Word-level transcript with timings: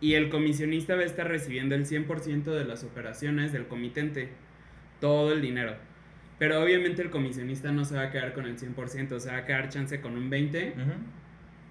y 0.00 0.14
el 0.14 0.30
comisionista 0.30 0.94
va 0.94 1.02
a 1.02 1.06
estar 1.06 1.28
recibiendo 1.28 1.74
el 1.74 1.86
100% 1.86 2.44
de 2.44 2.64
las 2.64 2.84
operaciones 2.84 3.52
del 3.52 3.66
comitente, 3.66 4.30
todo 5.00 5.32
el 5.32 5.42
dinero. 5.42 5.74
Pero 6.38 6.62
obviamente 6.62 7.02
el 7.02 7.10
comisionista 7.10 7.70
no 7.70 7.84
se 7.84 7.96
va 7.96 8.04
a 8.04 8.10
quedar 8.10 8.32
con 8.32 8.46
el 8.46 8.58
100%, 8.58 9.18
se 9.18 9.30
va 9.30 9.36
a 9.36 9.44
quedar 9.44 9.68
chance 9.68 10.00
con 10.00 10.16
un 10.16 10.30
20% 10.30 10.72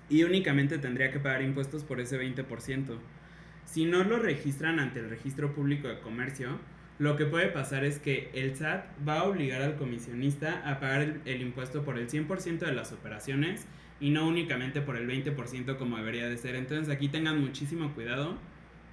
y 0.10 0.24
únicamente 0.24 0.78
tendría 0.78 1.12
que 1.12 1.20
pagar 1.20 1.42
impuestos 1.42 1.84
por 1.84 2.00
ese 2.00 2.20
20%. 2.20 2.98
Si 3.66 3.86
no 3.86 4.04
lo 4.04 4.18
registran 4.18 4.80
ante 4.80 5.00
el 5.00 5.10
registro 5.10 5.54
público 5.54 5.88
de 5.88 6.00
comercio, 6.00 6.60
lo 6.98 7.16
que 7.16 7.26
puede 7.26 7.48
pasar 7.48 7.86
es 7.86 8.00
que 8.00 8.30
el 8.34 8.56
SAT 8.56 8.86
va 9.08 9.20
a 9.20 9.24
obligar 9.24 9.62
al 9.62 9.76
comisionista 9.76 10.62
a 10.70 10.80
pagar 10.80 11.02
el, 11.02 11.22
el 11.26 11.42
impuesto 11.42 11.84
por 11.84 11.98
el 11.98 12.10
100% 12.10 12.60
de 12.60 12.74
las 12.74 12.92
operaciones 12.92 13.68
y 14.00 14.12
no 14.12 14.28
únicamente 14.28 14.82
por 14.82 14.96
el 14.96 15.08
20% 15.08 15.78
como 15.78 15.98
debería 15.98 16.30
de 16.30 16.38
ser. 16.38 16.56
Entonces 16.56 16.94
aquí 16.94 17.10
tengan 17.10 17.42
muchísimo 17.42 17.94
cuidado 17.94 18.38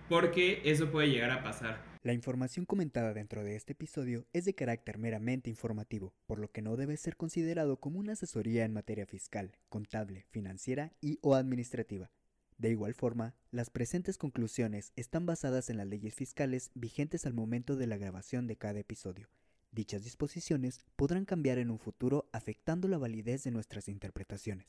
porque 0.09 0.61
eso 0.65 0.91
puede 0.91 1.09
llegar 1.09 1.31
a 1.31 1.43
pasar. 1.43 1.83
La 2.03 2.13
información 2.13 2.67
comentada 2.67 3.13
dentro 3.13 3.43
de 3.43 3.57
este 3.57 3.73
episodio 3.73 4.27
es 4.33 4.45
de 4.45 4.55
carácter 4.55 4.97
meramente 4.99 5.51
informativo, 5.51 6.15
por 6.27 6.39
lo 6.39 6.53
que 6.53 6.63
no 6.63 6.77
debe 6.77 6.97
ser 6.97 7.17
considerado 7.17 7.81
como 7.81 7.99
una 7.99 8.13
asesoría 8.13 8.65
en 8.65 8.73
materia 8.73 9.07
fiscal, 9.07 9.57
contable, 9.69 10.25
financiera 10.31 10.93
y 11.01 11.19
o 11.23 11.35
administrativa. 11.35 12.13
De 12.59 12.71
igual 12.71 12.95
forma, 12.95 13.35
las 13.51 13.71
presentes 13.71 14.19
conclusiones 14.19 14.93
están 14.95 15.27
basadas 15.27 15.69
en 15.69 15.79
las 15.79 15.89
leyes 15.89 16.15
fiscales 16.15 16.71
vigentes 16.75 17.27
al 17.27 17.35
momento 17.35 17.75
de 17.75 17.89
la 17.89 17.97
grabación 17.97 18.47
de 18.47 18.57
cada 18.57 18.79
episodio. 18.79 19.29
Dichas 19.73 20.05
disposiciones 20.05 20.81
podrán 20.95 21.25
cambiar 21.25 21.59
en 21.59 21.71
un 21.71 21.81
futuro 21.81 22.31
afectando 22.33 22.87
la 22.87 22.99
validez 22.99 23.43
de 23.43 23.51
nuestras 23.51 23.89
interpretaciones 23.89 24.69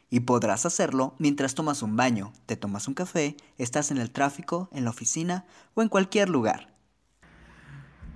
y 0.11 0.19
podrás 0.19 0.65
hacerlo 0.65 1.15
mientras 1.17 1.55
tomas 1.55 1.81
un 1.81 1.95
baño, 1.95 2.33
te 2.45 2.57
tomas 2.57 2.87
un 2.87 2.93
café, 2.93 3.37
estás 3.57 3.91
en 3.91 3.97
el 3.97 4.11
tráfico, 4.11 4.69
en 4.73 4.83
la 4.83 4.89
oficina 4.91 5.45
o 5.73 5.81
en 5.81 5.87
cualquier 5.87 6.29
lugar. 6.29 6.67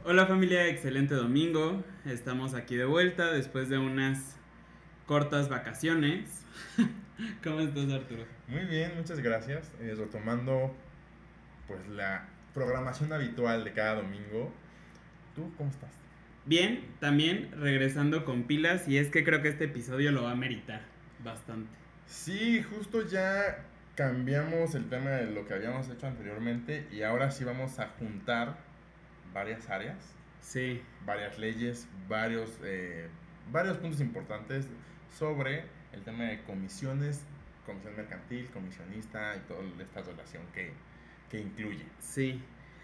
Hola 0.04 0.28
familia, 0.28 0.68
excelente 0.68 1.16
domingo. 1.16 1.84
Estamos 2.06 2.54
aquí 2.54 2.76
de 2.76 2.86
vuelta 2.86 3.32
después 3.32 3.70
de 3.70 3.78
unas 3.78 4.36
cortas 5.08 5.48
vacaciones. 5.48 6.44
¿Cómo 7.44 7.62
estás 7.62 7.90
Arturo? 7.90 8.26
Muy 8.50 8.66
bien, 8.66 8.92
muchas 8.98 9.22
gracias. 9.22 9.72
Eh, 9.80 9.96
retomando 9.98 10.76
pues 11.66 11.80
la 11.88 12.28
programación 12.54 13.14
habitual 13.14 13.64
de 13.64 13.72
cada 13.72 13.96
domingo. 13.96 14.52
¿Tú 15.34 15.50
cómo 15.58 15.70
estás? 15.70 15.92
Bien, 16.46 16.86
también 17.00 17.52
regresando 17.58 18.26
con 18.26 18.44
pilas 18.44 18.88
y 18.90 18.98
es 18.98 19.08
que 19.08 19.24
creo 19.24 19.42
que 19.42 19.48
este 19.48 19.64
episodio 19.64 20.12
lo 20.12 20.24
va 20.24 20.32
a 20.32 20.36
meritar 20.36 20.82
bastante. 21.24 21.85
Sí, 22.08 22.64
justo 22.64 23.08
ya 23.08 23.66
cambiamos 23.96 24.76
el 24.76 24.90
tema 24.90 25.12
de 25.12 25.32
lo 25.32 25.48
que 25.48 25.54
habíamos 25.54 25.90
hecho 25.90 26.08
anteriormente 26.08 26.88
y 26.92 27.02
ahora 27.02 27.32
sí 27.32 27.44
vamos 27.44 27.80
a 27.80 27.88
juntar 28.00 28.58
varias 29.34 29.70
áreas. 29.70 29.98
Sí. 30.42 30.82
Varias 31.06 31.40
leyes, 31.40 31.88
varios, 32.08 32.60
eh, 32.64 33.08
varios 33.52 33.78
puntos 33.78 34.00
importantes 34.02 34.68
sobre 35.18 35.64
el 35.94 36.04
tema 36.04 36.26
de 36.26 36.42
comisiones, 36.44 37.24
comisión 37.66 37.96
mercantil, 37.96 38.48
comisionista 38.52 39.36
y 39.36 39.40
toda 39.48 39.62
esta 39.82 40.02
relación 40.02 40.44
que, 40.54 40.72
que 41.30 41.40
incluye. 41.40 41.86
Sí. 42.00 42.42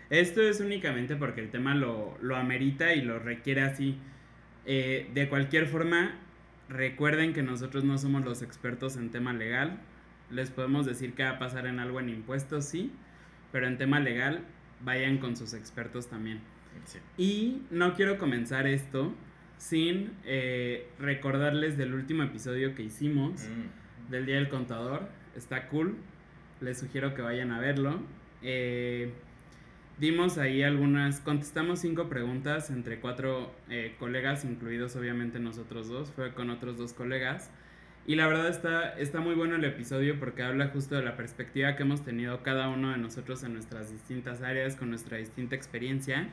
Esto 0.10 0.42
es 0.42 0.60
únicamente 0.60 1.16
porque 1.16 1.42
el 1.42 1.52
tema 1.52 1.74
lo, 1.74 2.18
lo 2.22 2.36
amerita 2.36 2.94
y 2.94 3.02
lo 3.02 3.20
requiere 3.20 3.62
así. 3.62 3.98
Eh, 4.66 5.10
de 5.14 5.30
cualquier 5.30 5.68
forma, 5.68 6.20
Recuerden 6.72 7.34
que 7.34 7.44
nosotros 7.44 7.84
no 7.84 7.98
somos 7.98 8.24
los 8.24 8.42
expertos 8.42 8.96
en 8.96 9.12
tema 9.12 9.34
legal. 9.34 9.82
Les 10.30 10.52
podemos 10.52 10.86
decir 10.86 11.14
qué 11.14 11.24
va 11.24 11.32
a 11.32 11.40
pasar 11.40 11.68
en 11.68 11.80
algo 11.80 12.00
en 12.00 12.08
impuestos, 12.08 12.64
sí, 12.64 12.94
pero 13.52 13.68
en 13.68 13.78
tema 13.78 14.00
legal 14.00 14.46
vayan 14.82 15.18
con 15.18 15.36
sus 15.36 15.54
expertos 15.54 16.08
también. 16.08 16.40
Y 17.18 17.64
no 17.72 17.94
quiero 17.94 18.18
comenzar 18.18 18.68
esto 18.68 19.14
sin 19.58 20.14
eh, 20.24 20.88
recordarles 20.98 21.78
del 21.78 21.94
último 21.94 22.24
episodio 22.24 22.74
que 22.74 22.84
hicimos 22.84 23.42
mm. 23.42 24.10
del 24.10 24.26
Día 24.26 24.36
del 24.36 24.48
Contador. 24.48 25.10
Está 25.36 25.68
cool. 25.68 25.98
Les 26.62 26.80
sugiero 26.80 27.14
que 27.14 27.22
vayan 27.22 27.52
a 27.52 27.60
verlo. 27.60 28.00
Eh, 28.42 29.12
dimos 30.02 30.40
ahí 30.40 30.64
algunas, 30.64 31.20
contestamos 31.20 31.78
cinco 31.78 32.10
preguntas 32.10 32.72
entre 32.72 33.00
cuatro 33.00 33.54
eh, 33.70 33.96
colegas, 34.00 34.44
incluidos 34.44 34.96
obviamente 34.96 35.40
nosotros 35.40 35.90
dos, 35.90 36.12
fue 36.12 36.34
con 36.34 36.50
otros 36.50 36.76
dos 36.76 36.94
colegas. 36.94 37.52
Y 38.08 38.16
la 38.16 38.26
verdad 38.26 38.50
está, 38.50 38.98
está 38.98 39.20
muy 39.20 39.36
bueno 39.36 39.58
el 39.58 39.64
episodio 39.64 40.20
porque 40.20 40.42
habla 40.42 40.70
justo 40.70 40.96
de 40.96 41.04
la 41.04 41.16
perspectiva 41.16 41.76
que 41.76 41.84
hemos 41.84 42.04
tenido 42.04 42.42
cada 42.42 42.68
uno 42.68 42.90
de 42.90 42.98
nosotros 42.98 43.44
en 43.44 43.54
nuestras 43.54 43.92
distintas 43.92 44.42
áreas, 44.42 44.76
con 44.76 44.90
nuestra 44.90 45.18
distinta 45.18 45.56
experiencia 45.56 46.30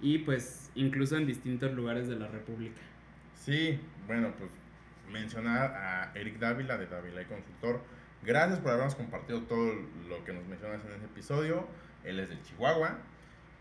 y 0.00 0.20
pues 0.20 0.70
incluso 0.74 1.18
en 1.18 1.26
distintos 1.26 1.74
lugares 1.74 2.08
de 2.08 2.16
la 2.16 2.28
República. 2.28 2.80
Sí, 3.34 3.78
bueno, 4.06 4.32
pues 4.38 4.52
mencionar 5.12 5.74
a 5.74 6.12
Eric 6.14 6.38
Dávila 6.38 6.78
de 6.78 6.86
Dávila 6.86 7.20
y 7.20 7.26
Consultor. 7.26 7.82
Gracias 8.22 8.58
por 8.60 8.70
habernos 8.70 8.94
compartido 8.94 9.42
todo 9.42 9.70
lo 10.08 10.24
que 10.24 10.32
nos 10.32 10.46
mencionas 10.46 10.82
en 10.86 10.92
ese 10.92 11.04
episodio. 11.04 11.68
Él 12.04 12.20
es 12.20 12.28
de 12.28 12.40
Chihuahua. 12.42 12.98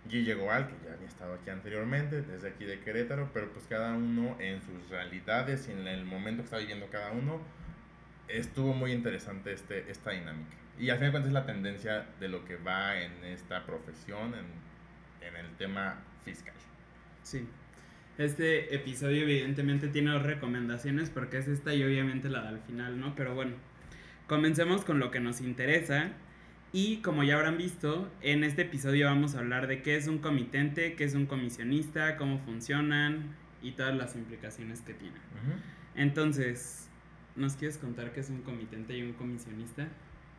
Guille 0.08 0.34
Goal, 0.34 0.68
que 0.68 0.74
ya 0.86 0.94
había 0.94 1.08
estado 1.08 1.34
aquí 1.34 1.50
anteriormente, 1.50 2.22
desde 2.22 2.50
aquí 2.50 2.64
de 2.64 2.80
Querétaro, 2.80 3.30
pero 3.34 3.52
pues 3.52 3.66
cada 3.68 3.94
uno 3.94 4.38
en 4.40 4.62
sus 4.62 4.90
realidades 4.90 5.68
y 5.68 5.74
en 5.74 5.88
el 5.88 6.06
momento 6.06 6.42
que 6.42 6.46
está 6.46 6.58
viviendo 6.58 6.88
cada 6.90 7.12
uno, 7.12 7.42
estuvo 8.28 8.74
muy 8.74 8.94
interesante 8.94 9.52
este, 9.52 9.92
esta 9.92 10.12
dinámica. 10.12 10.56
Y 10.80 10.90
al 10.90 10.98
final 10.98 11.12
de 11.12 11.12
cuentas 11.12 11.28
es 11.28 11.34
la 11.34 11.46
tendencia 11.46 12.06
de 12.20 12.30
lo 12.30 12.46
que 12.46 12.56
va 12.56 13.00
en 13.02 13.24
esta 13.26 13.66
profesión, 13.66 14.34
en, 14.34 15.28
en 15.28 15.36
el 15.36 15.56
tema 15.58 15.98
fiscal. 16.24 16.54
Sí. 17.24 17.46
Este 18.18 18.74
episodio 18.76 19.24
evidentemente 19.24 19.88
tiene 19.88 20.12
dos 20.12 20.24
recomendaciones 20.24 21.10
porque 21.10 21.38
es 21.38 21.48
esta 21.48 21.74
y 21.74 21.84
obviamente 21.84 22.30
la 22.30 22.44
del 22.52 22.60
final, 22.60 23.00
¿no? 23.00 23.16
Pero 23.16 23.34
bueno, 23.36 23.56
comencemos 24.28 24.84
con 24.84 25.00
lo 25.00 25.12
que 25.12 25.20
nos 25.20 25.42
interesa, 25.42 26.12
y 26.72 26.98
como 26.98 27.24
ya 27.24 27.36
habrán 27.36 27.58
visto, 27.58 28.08
en 28.22 28.44
este 28.44 28.62
episodio 28.64 29.08
vamos 29.08 29.36
a 29.36 29.40
hablar 29.40 29.68
de 29.68 29.82
qué 29.82 29.96
es 29.96 30.08
un 30.08 30.20
comitente, 30.20 30.96
qué 30.96 31.04
es 31.04 31.16
un 31.16 31.26
comisionista, 31.26 32.16
cómo 32.18 32.40
funcionan 32.40 33.36
y 33.64 33.72
todas 33.72 33.96
las 33.96 34.16
implicaciones 34.16 34.82
que 34.82 34.94
tienen. 34.94 35.22
Entonces, 35.96 36.88
¿nos 37.36 37.56
quieres 37.56 37.78
contar 37.78 38.12
qué 38.12 38.20
es 38.20 38.30
un 38.30 38.42
comitente 38.42 38.96
y 38.96 39.02
un 39.02 39.14
comisionista? 39.14 39.88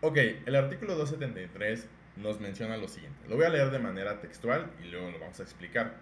Ok, 0.03 0.19
el 0.47 0.55
artículo 0.55 0.95
273 0.97 1.89
nos 2.17 2.41
menciona 2.41 2.77
lo 2.77 2.87
siguiente. 2.87 3.19
Lo 3.29 3.37
voy 3.37 3.47
a 3.47 3.51
leer 3.51 3.71
de 3.71 3.79
manera 3.81 4.21
textual 4.21 4.71
y 4.85 4.89
luego 4.89 5.11
lo 5.11 5.19
vamos 5.19 5.41
a 5.41 5.43
explicar. 5.43 5.97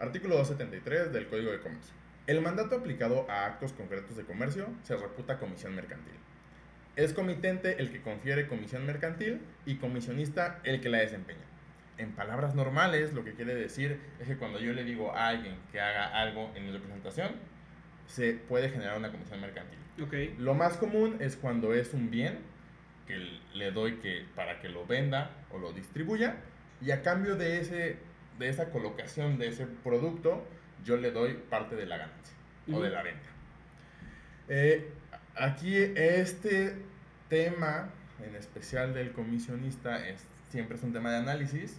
Artículo 0.00 0.36
273 0.36 1.12
del 1.12 1.28
Código 1.28 1.52
de 1.52 1.60
Comercio. 1.60 1.94
El 2.26 2.40
mandato 2.40 2.76
aplicado 2.76 3.30
a 3.30 3.46
actos 3.46 3.72
concretos 3.72 4.16
de 4.16 4.24
comercio 4.24 4.68
se 4.82 4.96
reputa 4.96 5.38
comisión 5.38 5.74
mercantil. 5.74 6.14
Es 6.94 7.14
comitente 7.14 7.80
el 7.80 7.90
que 7.90 8.02
confiere 8.02 8.46
comisión 8.46 8.84
mercantil 8.84 9.40
y 9.64 9.76
comisionista 9.76 10.60
el 10.64 10.80
que 10.80 10.90
la 10.90 10.98
desempeña. 10.98 11.40
En 11.98 12.12
palabras 12.12 12.54
normales, 12.54 13.12
lo 13.12 13.24
que 13.24 13.32
quiere 13.32 13.54
decir 13.54 13.98
es 14.20 14.28
que 14.28 14.36
cuando 14.36 14.58
yo 14.58 14.72
le 14.72 14.84
digo 14.84 15.12
a 15.14 15.28
alguien 15.28 15.54
que 15.70 15.80
haga 15.80 16.20
algo 16.20 16.50
en 16.54 16.66
mi 16.66 16.72
representación, 16.72 17.32
se 18.06 18.34
puede 18.34 18.68
generar 18.68 18.98
una 18.98 19.10
comisión 19.10 19.40
mercantil. 19.40 19.78
Okay. 20.02 20.34
Lo 20.38 20.54
más 20.54 20.76
común 20.76 21.16
es 21.20 21.36
cuando 21.36 21.72
es 21.74 21.94
un 21.94 22.10
bien 22.10 22.40
que 23.06 23.16
le 23.54 23.70
doy 23.70 23.96
que, 23.96 24.24
para 24.34 24.60
que 24.60 24.68
lo 24.68 24.86
venda 24.86 25.30
o 25.50 25.58
lo 25.58 25.72
distribuya 25.72 26.36
y 26.80 26.90
a 26.90 27.02
cambio 27.02 27.36
de, 27.36 27.60
ese, 27.60 27.96
de 28.38 28.48
esa 28.48 28.70
colocación 28.70 29.38
de 29.38 29.48
ese 29.48 29.66
producto, 29.66 30.46
yo 30.84 30.96
le 30.96 31.10
doy 31.10 31.34
parte 31.34 31.76
de 31.76 31.86
la 31.86 31.98
ganancia 31.98 32.36
o 32.72 32.80
de 32.80 32.90
la 32.90 33.02
venta. 33.02 33.28
Eh, 34.48 34.88
Aquí 35.34 35.76
este 35.76 36.74
tema, 37.28 37.88
en 38.22 38.36
especial 38.36 38.92
del 38.92 39.12
comisionista, 39.12 40.06
es, 40.06 40.26
siempre 40.50 40.76
es 40.76 40.82
un 40.82 40.92
tema 40.92 41.10
de 41.10 41.16
análisis, 41.16 41.78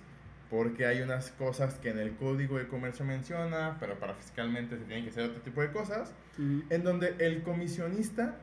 porque 0.50 0.88
hay 0.88 1.02
unas 1.02 1.30
cosas 1.32 1.76
que 1.76 1.90
en 1.90 2.00
el 2.00 2.16
código 2.16 2.58
de 2.58 2.68
comercio 2.68 3.06
menciona, 3.06 3.78
pero 3.80 4.00
para 4.00 4.16
fiscalmente 4.16 4.78
se 4.78 4.86
tienen 4.86 5.04
que 5.04 5.12
hacer 5.12 5.30
otro 5.30 5.42
tipo 5.42 5.62
de 5.62 5.72
cosas, 5.72 6.14
en 6.38 6.84
donde 6.84 7.16
el 7.20 7.44
comisionista, 7.44 8.36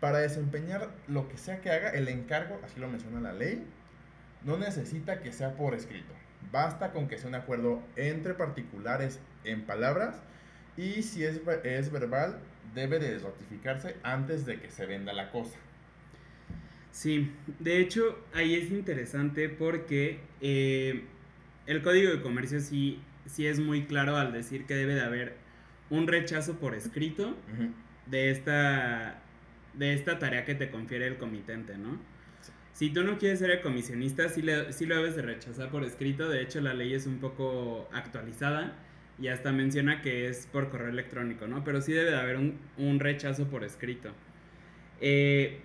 para 0.00 0.18
desempeñar 0.18 0.90
lo 1.06 1.28
que 1.28 1.38
sea 1.38 1.60
que 1.60 1.70
haga, 1.70 1.90
el 1.90 2.08
encargo, 2.08 2.60
así 2.64 2.80
lo 2.80 2.88
menciona 2.88 3.20
la 3.20 3.32
ley, 3.32 3.64
no 4.44 4.58
necesita 4.58 5.20
que 5.20 5.32
sea 5.32 5.54
por 5.54 5.74
escrito. 5.74 6.12
Basta 6.52 6.92
con 6.92 7.08
que 7.08 7.18
sea 7.18 7.28
un 7.28 7.34
acuerdo 7.34 7.82
entre 7.96 8.34
particulares 8.34 9.20
en 9.44 9.64
palabras 9.64 10.22
y 10.78 11.02
si 11.02 11.24
es, 11.24 11.40
es 11.64 11.90
verbal, 11.90 12.38
debe 12.72 13.00
de 13.00 13.18
ratificarse 13.18 13.96
antes 14.04 14.46
de 14.46 14.60
que 14.60 14.70
se 14.70 14.86
venda 14.86 15.12
la 15.12 15.30
cosa. 15.30 15.58
Sí, 16.92 17.32
de 17.58 17.80
hecho 17.80 18.18
ahí 18.32 18.54
es 18.54 18.70
interesante 18.70 19.48
porque 19.48 20.20
eh, 20.40 21.04
el 21.66 21.82
código 21.82 22.12
de 22.12 22.22
comercio 22.22 22.60
sí, 22.60 23.00
sí 23.26 23.46
es 23.46 23.58
muy 23.58 23.86
claro 23.86 24.16
al 24.16 24.32
decir 24.32 24.66
que 24.66 24.74
debe 24.74 24.94
de 24.94 25.00
haber 25.00 25.36
un 25.90 26.06
rechazo 26.06 26.58
por 26.58 26.74
escrito 26.74 27.34
de, 28.06 28.30
esta, 28.30 29.20
de 29.74 29.94
esta 29.94 30.18
tarea 30.20 30.44
que 30.44 30.54
te 30.54 30.70
confiere 30.70 31.08
el 31.08 31.16
comitente, 31.16 31.76
¿no? 31.76 31.98
Si 32.72 32.90
tú 32.90 33.02
no 33.02 33.18
quieres 33.18 33.40
ser 33.40 33.50
el 33.50 33.60
comisionista, 33.60 34.28
sí, 34.28 34.44
sí 34.70 34.86
lo 34.86 34.96
debes 34.96 35.16
de 35.16 35.22
rechazar 35.22 35.68
por 35.70 35.82
escrito. 35.82 36.28
De 36.28 36.40
hecho, 36.40 36.60
la 36.60 36.74
ley 36.74 36.94
es 36.94 37.06
un 37.06 37.18
poco 37.18 37.88
actualizada 37.92 38.76
y 39.20 39.28
hasta 39.28 39.52
menciona 39.52 40.00
que 40.00 40.28
es 40.28 40.46
por 40.46 40.70
correo 40.70 40.88
electrónico, 40.88 41.46
¿no? 41.46 41.64
Pero 41.64 41.80
sí 41.80 41.92
debe 41.92 42.10
de 42.10 42.16
haber 42.16 42.36
un, 42.36 43.00
rechazo 43.00 43.48
por 43.48 43.64
escrito. 43.64 44.10
Eh, 45.00 45.58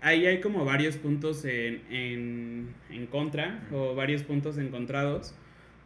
ahí 0.00 0.26
hay 0.26 0.40
como 0.40 0.64
varios 0.64 0.96
puntos 0.96 1.44
en, 1.44 2.74
en, 2.90 3.06
contra 3.06 3.66
o 3.72 3.94
varios 3.94 4.22
puntos 4.22 4.58
encontrados, 4.58 5.34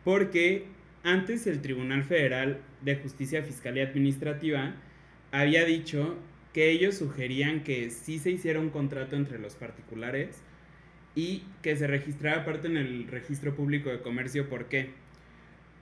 porque 0.05 0.67
antes 1.03 1.47
el 1.47 1.61
Tribunal 1.61 2.05
Federal 2.05 2.61
de 2.81 2.97
Justicia 2.97 3.43
Fiscal 3.43 3.77
y 3.77 3.81
Administrativa 3.81 4.75
había 5.31 5.65
dicho 5.65 6.17
que 6.53 6.71
ellos 6.71 6.97
sugerían 6.97 7.65
que 7.65 7.91
sí 7.91 8.19
se 8.19 8.31
hiciera 8.31 8.61
un 8.61 8.71
contrato 8.71 9.17
entre 9.17 9.39
los 9.39 9.57
particulares 9.57 10.43
y 11.15 11.45
que 11.63 11.77
se 11.77 11.87
registrara 11.87 12.43
aparte 12.43 12.69
en 12.69 12.77
el 12.77 13.09
registro 13.09 13.55
público 13.55 13.91
de 13.91 14.01
comercio. 14.01 14.49
¿Por 14.49 14.67
qué? 14.67 14.91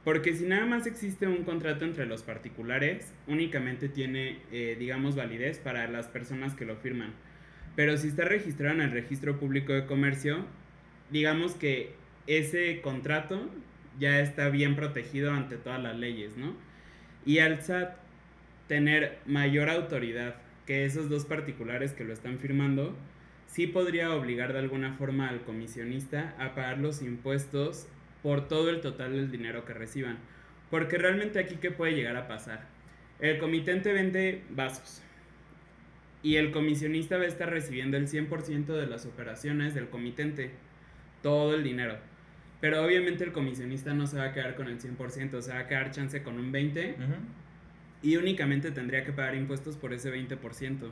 Porque 0.04 0.34
si 0.34 0.44
nada 0.44 0.64
más 0.64 0.86
existe 0.86 1.26
un 1.26 1.44
contrato 1.44 1.84
entre 1.84 2.06
los 2.06 2.22
particulares, 2.22 3.12
únicamente 3.26 3.88
tiene, 3.88 4.38
eh, 4.50 4.76
digamos, 4.78 5.14
validez 5.14 5.58
para 5.58 5.86
las 5.88 6.06
personas 6.08 6.54
que 6.54 6.64
lo 6.64 6.76
firman. 6.76 7.12
Pero 7.76 7.96
si 7.98 8.08
está 8.08 8.24
registrado 8.24 8.76
en 8.76 8.82
el 8.82 8.92
registro 8.92 9.38
público 9.38 9.72
de 9.72 9.86
comercio, 9.86 10.46
digamos 11.10 11.54
que 11.54 11.92
ese 12.26 12.80
contrato 12.80 13.50
ya 13.98 14.20
está 14.20 14.48
bien 14.48 14.76
protegido 14.76 15.32
ante 15.32 15.56
todas 15.56 15.82
las 15.82 15.96
leyes, 15.96 16.36
¿no? 16.36 16.54
Y 17.26 17.38
al 17.38 17.60
SAT 17.60 17.96
tener 18.68 19.18
mayor 19.26 19.68
autoridad 19.68 20.36
que 20.66 20.84
esos 20.84 21.08
dos 21.10 21.24
particulares 21.24 21.92
que 21.92 22.04
lo 22.04 22.12
están 22.12 22.38
firmando, 22.38 22.96
sí 23.46 23.66
podría 23.66 24.14
obligar 24.14 24.52
de 24.52 24.60
alguna 24.60 24.94
forma 24.94 25.28
al 25.28 25.42
comisionista 25.42 26.34
a 26.38 26.54
pagar 26.54 26.78
los 26.78 27.02
impuestos 27.02 27.88
por 28.22 28.48
todo 28.48 28.70
el 28.70 28.80
total 28.80 29.12
del 29.12 29.30
dinero 29.30 29.64
que 29.64 29.74
reciban. 29.74 30.18
Porque 30.70 30.98
realmente 30.98 31.38
aquí, 31.38 31.56
¿qué 31.56 31.70
puede 31.70 31.92
llegar 31.92 32.16
a 32.16 32.28
pasar? 32.28 32.66
El 33.18 33.38
comitente 33.38 33.92
vende 33.92 34.42
vasos 34.50 35.02
y 36.22 36.36
el 36.36 36.52
comisionista 36.52 37.16
va 37.16 37.24
a 37.24 37.28
estar 37.28 37.50
recibiendo 37.50 37.96
el 37.96 38.08
100% 38.08 38.66
de 38.66 38.86
las 38.86 39.06
operaciones 39.06 39.74
del 39.74 39.88
comitente, 39.88 40.50
todo 41.22 41.54
el 41.54 41.62
dinero. 41.62 41.96
Pero 42.60 42.84
obviamente 42.84 43.24
el 43.24 43.32
comisionista 43.32 43.94
no 43.94 44.06
se 44.06 44.18
va 44.18 44.26
a 44.26 44.32
quedar 44.32 44.54
con 44.54 44.68
el 44.68 44.78
100%, 44.78 45.40
se 45.40 45.52
va 45.52 45.60
a 45.60 45.66
quedar 45.66 45.90
chance 45.92 46.22
con 46.22 46.38
un 46.38 46.52
20% 46.52 46.94
y 48.02 48.16
únicamente 48.16 48.70
tendría 48.70 49.04
que 49.04 49.12
pagar 49.12 49.34
impuestos 49.34 49.76
por 49.76 49.92
ese 49.92 50.12
20%. 50.12 50.90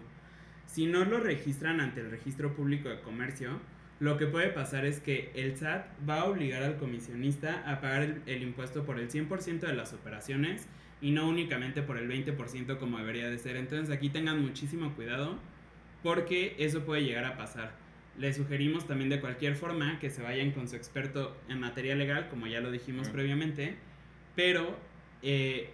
Si 0.67 0.87
no 0.87 1.05
lo 1.05 1.21
registran 1.21 1.81
ante 1.81 2.01
el 2.01 2.11
registro 2.11 2.55
público 2.55 2.89
de 2.89 3.01
comercio, 3.01 3.61
lo 4.01 4.17
que 4.17 4.27
puede 4.27 4.49
pasar 4.49 4.85
es 4.85 5.01
que 5.01 5.33
el 5.35 5.57
SAT 5.57 5.87
va 6.09 6.21
a 6.21 6.25
obligar 6.27 6.63
al 6.63 6.77
comisionista 6.77 7.65
a 7.67 7.81
pagar 7.81 8.21
el, 8.27 8.43
impuesto 8.43 8.85
por 8.85 8.99
el 8.99 9.11
100% 9.11 9.61
de 9.61 9.75
las 9.75 9.93
operaciones 9.93 10.69
y 11.01 11.11
no 11.11 11.29
únicamente 11.29 11.83
por 11.83 11.99
el 11.99 12.09
20% 12.09 12.79
como 12.79 12.99
debería 12.99 13.29
de 13.29 13.39
ser. 13.39 13.57
Entonces 13.57 13.95
aquí 13.95 14.09
tengan 14.09 14.41
muchísimo 14.41 14.95
cuidado 14.95 15.39
porque 16.03 16.55
eso 16.59 16.85
puede 16.85 17.03
llegar 17.03 17.25
a 17.25 17.37
pasar. 17.37 17.73
Les 18.17 18.37
sugerimos 18.37 18.87
también 18.87 19.11
de 19.11 19.21
cualquier 19.21 19.57
forma 19.57 19.99
que 19.99 20.11
se 20.11 20.23
vayan 20.23 20.53
con 20.53 20.69
su 20.69 20.77
experto 20.77 21.37
en 21.49 21.59
materia 21.59 21.95
legal, 21.97 22.29
como 22.29 22.47
ya 22.47 22.61
lo 22.61 22.71
dijimos 22.71 23.09
previamente, 23.09 23.77
pero 24.37 24.77
eh, 25.23 25.71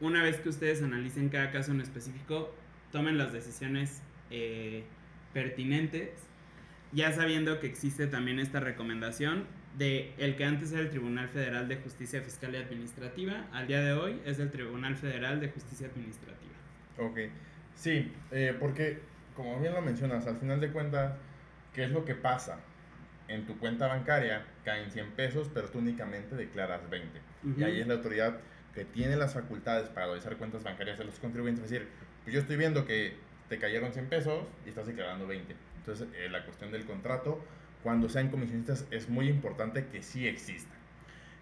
una 0.00 0.22
vez 0.22 0.40
que 0.40 0.48
ustedes 0.48 0.82
analicen 0.82 1.28
cada 1.28 1.50
caso 1.50 1.72
en 1.72 1.80
específico, 1.80 2.54
tomen 2.90 3.18
las 3.18 3.32
decisiones 3.32 4.02
eh, 4.30 4.84
pertinentes, 5.32 6.25
ya 6.96 7.12
sabiendo 7.12 7.60
que 7.60 7.66
existe 7.66 8.06
también 8.06 8.40
esta 8.40 8.58
recomendación 8.58 9.44
de 9.76 10.14
el 10.16 10.34
que 10.34 10.46
antes 10.46 10.72
era 10.72 10.80
el 10.80 10.88
Tribunal 10.88 11.28
Federal 11.28 11.68
de 11.68 11.76
Justicia 11.76 12.22
Fiscal 12.22 12.54
y 12.54 12.56
Administrativa, 12.56 13.44
al 13.52 13.66
día 13.66 13.82
de 13.82 13.92
hoy 13.92 14.22
es 14.24 14.38
el 14.38 14.50
Tribunal 14.50 14.96
Federal 14.96 15.38
de 15.38 15.50
Justicia 15.50 15.88
Administrativa. 15.88 16.54
Ok, 16.98 17.18
sí, 17.74 18.10
eh, 18.30 18.56
porque 18.58 19.00
como 19.34 19.60
bien 19.60 19.74
lo 19.74 19.82
mencionas, 19.82 20.26
al 20.26 20.38
final 20.38 20.58
de 20.58 20.72
cuentas, 20.72 21.12
¿qué 21.74 21.84
es 21.84 21.90
lo 21.90 22.06
que 22.06 22.14
pasa? 22.14 22.60
En 23.28 23.44
tu 23.44 23.58
cuenta 23.58 23.88
bancaria 23.88 24.46
caen 24.64 24.90
100 24.90 25.10
pesos, 25.10 25.50
pero 25.52 25.68
tú 25.68 25.80
únicamente 25.80 26.34
declaras 26.34 26.88
20. 26.88 27.20
Y 27.58 27.62
ahí 27.62 27.80
es 27.82 27.86
la 27.86 27.94
autoridad 27.94 28.38
que 28.74 28.86
tiene 28.86 29.16
las 29.16 29.34
facultades 29.34 29.90
para 29.90 30.06
realizar 30.06 30.38
cuentas 30.38 30.62
bancarias 30.62 30.96
de 30.96 31.04
los 31.04 31.18
contribuyentes. 31.18 31.64
Es 31.64 31.70
decir, 31.70 31.88
pues 32.24 32.32
yo 32.32 32.40
estoy 32.40 32.56
viendo 32.56 32.86
que 32.86 33.14
te 33.50 33.58
cayeron 33.58 33.92
100 33.92 34.06
pesos 34.06 34.44
y 34.64 34.70
estás 34.70 34.86
declarando 34.86 35.26
20. 35.26 35.54
Entonces, 35.86 36.08
eh, 36.16 36.28
la 36.28 36.44
cuestión 36.44 36.72
del 36.72 36.84
contrato, 36.84 37.40
cuando 37.84 38.08
sean 38.08 38.28
comisionistas, 38.28 38.86
es 38.90 39.08
muy 39.08 39.28
importante 39.28 39.86
que 39.86 40.02
sí 40.02 40.26
exista. 40.26 40.74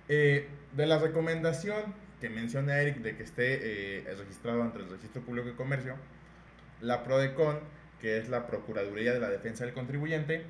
Eh, 0.09 0.49
de 0.77 0.87
la 0.87 0.99
recomendación 0.99 1.95
que 2.21 2.29
menciona 2.29 2.79
Eric 2.79 2.99
de 2.99 3.17
que 3.17 3.23
esté 3.23 4.01
eh, 4.01 4.15
registrado 4.19 4.63
ante 4.63 4.81
el 4.81 4.91
Registro 4.91 5.23
Público 5.23 5.49
de 5.49 5.55
Comercio, 5.55 5.97
la 6.83 7.05
PRODECON, 7.05 7.61
que 8.01 8.19
es 8.19 8.29
la 8.29 8.47
Procuraduría 8.47 9.15
de 9.15 9.21
la 9.21 9.31
Defensa 9.31 9.65
del 9.65 9.73
Contribuyente, 9.73 10.43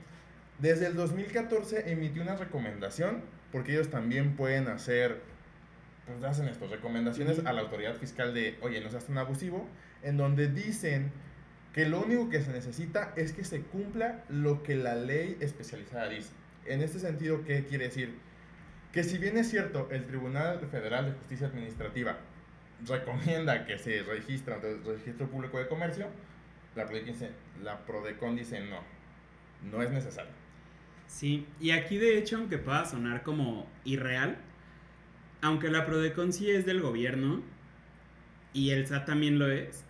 desde 0.58 0.86
el 0.86 0.96
2014 0.96 1.92
emitió 1.92 2.22
una 2.22 2.34
recomendación, 2.34 3.22
porque 3.52 3.72
ellos 3.74 3.90
también 3.90 4.34
pueden 4.34 4.66
hacer 4.66 5.20
pues 6.06 6.22
hacen 6.22 6.48
estas 6.48 6.70
recomendaciones 6.70 7.46
a 7.46 7.52
la 7.52 7.62
autoridad 7.62 7.94
fiscal 7.94 8.34
de, 8.34 8.58
oye, 8.60 8.80
no 8.80 8.90
seas 8.90 9.06
tan 9.06 9.16
abusivo, 9.16 9.66
en 10.02 10.16
donde 10.16 10.48
dicen 10.48 11.12
que 11.74 11.88
lo 11.88 12.00
único 12.00 12.30
que 12.30 12.40
se 12.40 12.52
necesita 12.52 13.12
es 13.16 13.32
que 13.32 13.44
se 13.44 13.62
cumpla 13.62 14.24
lo 14.28 14.62
que 14.62 14.76
la 14.76 14.94
ley 14.94 15.36
especializada 15.40 16.08
dice. 16.08 16.30
En 16.66 16.80
este 16.80 17.00
sentido, 17.00 17.44
¿qué 17.44 17.64
quiere 17.64 17.86
decir? 17.86 18.14
Que 18.92 19.02
si 19.02 19.18
bien 19.18 19.36
es 19.36 19.50
cierto, 19.50 19.88
el 19.90 20.06
Tribunal 20.06 20.60
Federal 20.70 21.06
de 21.06 21.12
Justicia 21.18 21.48
Administrativa 21.48 22.16
recomienda 22.86 23.66
que 23.66 23.76
se 23.78 24.02
registre 24.04 24.54
ante 24.54 24.70
el 24.70 24.84
Registro 24.84 25.26
Público 25.28 25.58
de 25.58 25.66
Comercio, 25.66 26.06
la 26.76 26.86
PRODECON 26.86 27.28
la 27.62 27.84
Prodecon 27.84 28.36
dice 28.36 28.60
no, 28.60 28.80
no 29.70 29.82
es 29.82 29.90
necesario. 29.90 30.32
Sí, 31.08 31.46
y 31.60 31.70
aquí 31.70 31.98
de 31.98 32.18
hecho, 32.18 32.36
aunque 32.36 32.58
pueda 32.58 32.84
sonar 32.84 33.24
como 33.24 33.66
irreal, 33.84 34.36
aunque 35.40 35.70
la 35.70 35.86
Prodecon 35.86 36.32
sí 36.32 36.50
es 36.50 36.66
del 36.66 36.80
gobierno 36.80 37.42
y 38.52 38.70
el 38.70 38.86
SAT 38.86 39.06
también 39.06 39.38
lo 39.40 39.50
es, 39.50 39.84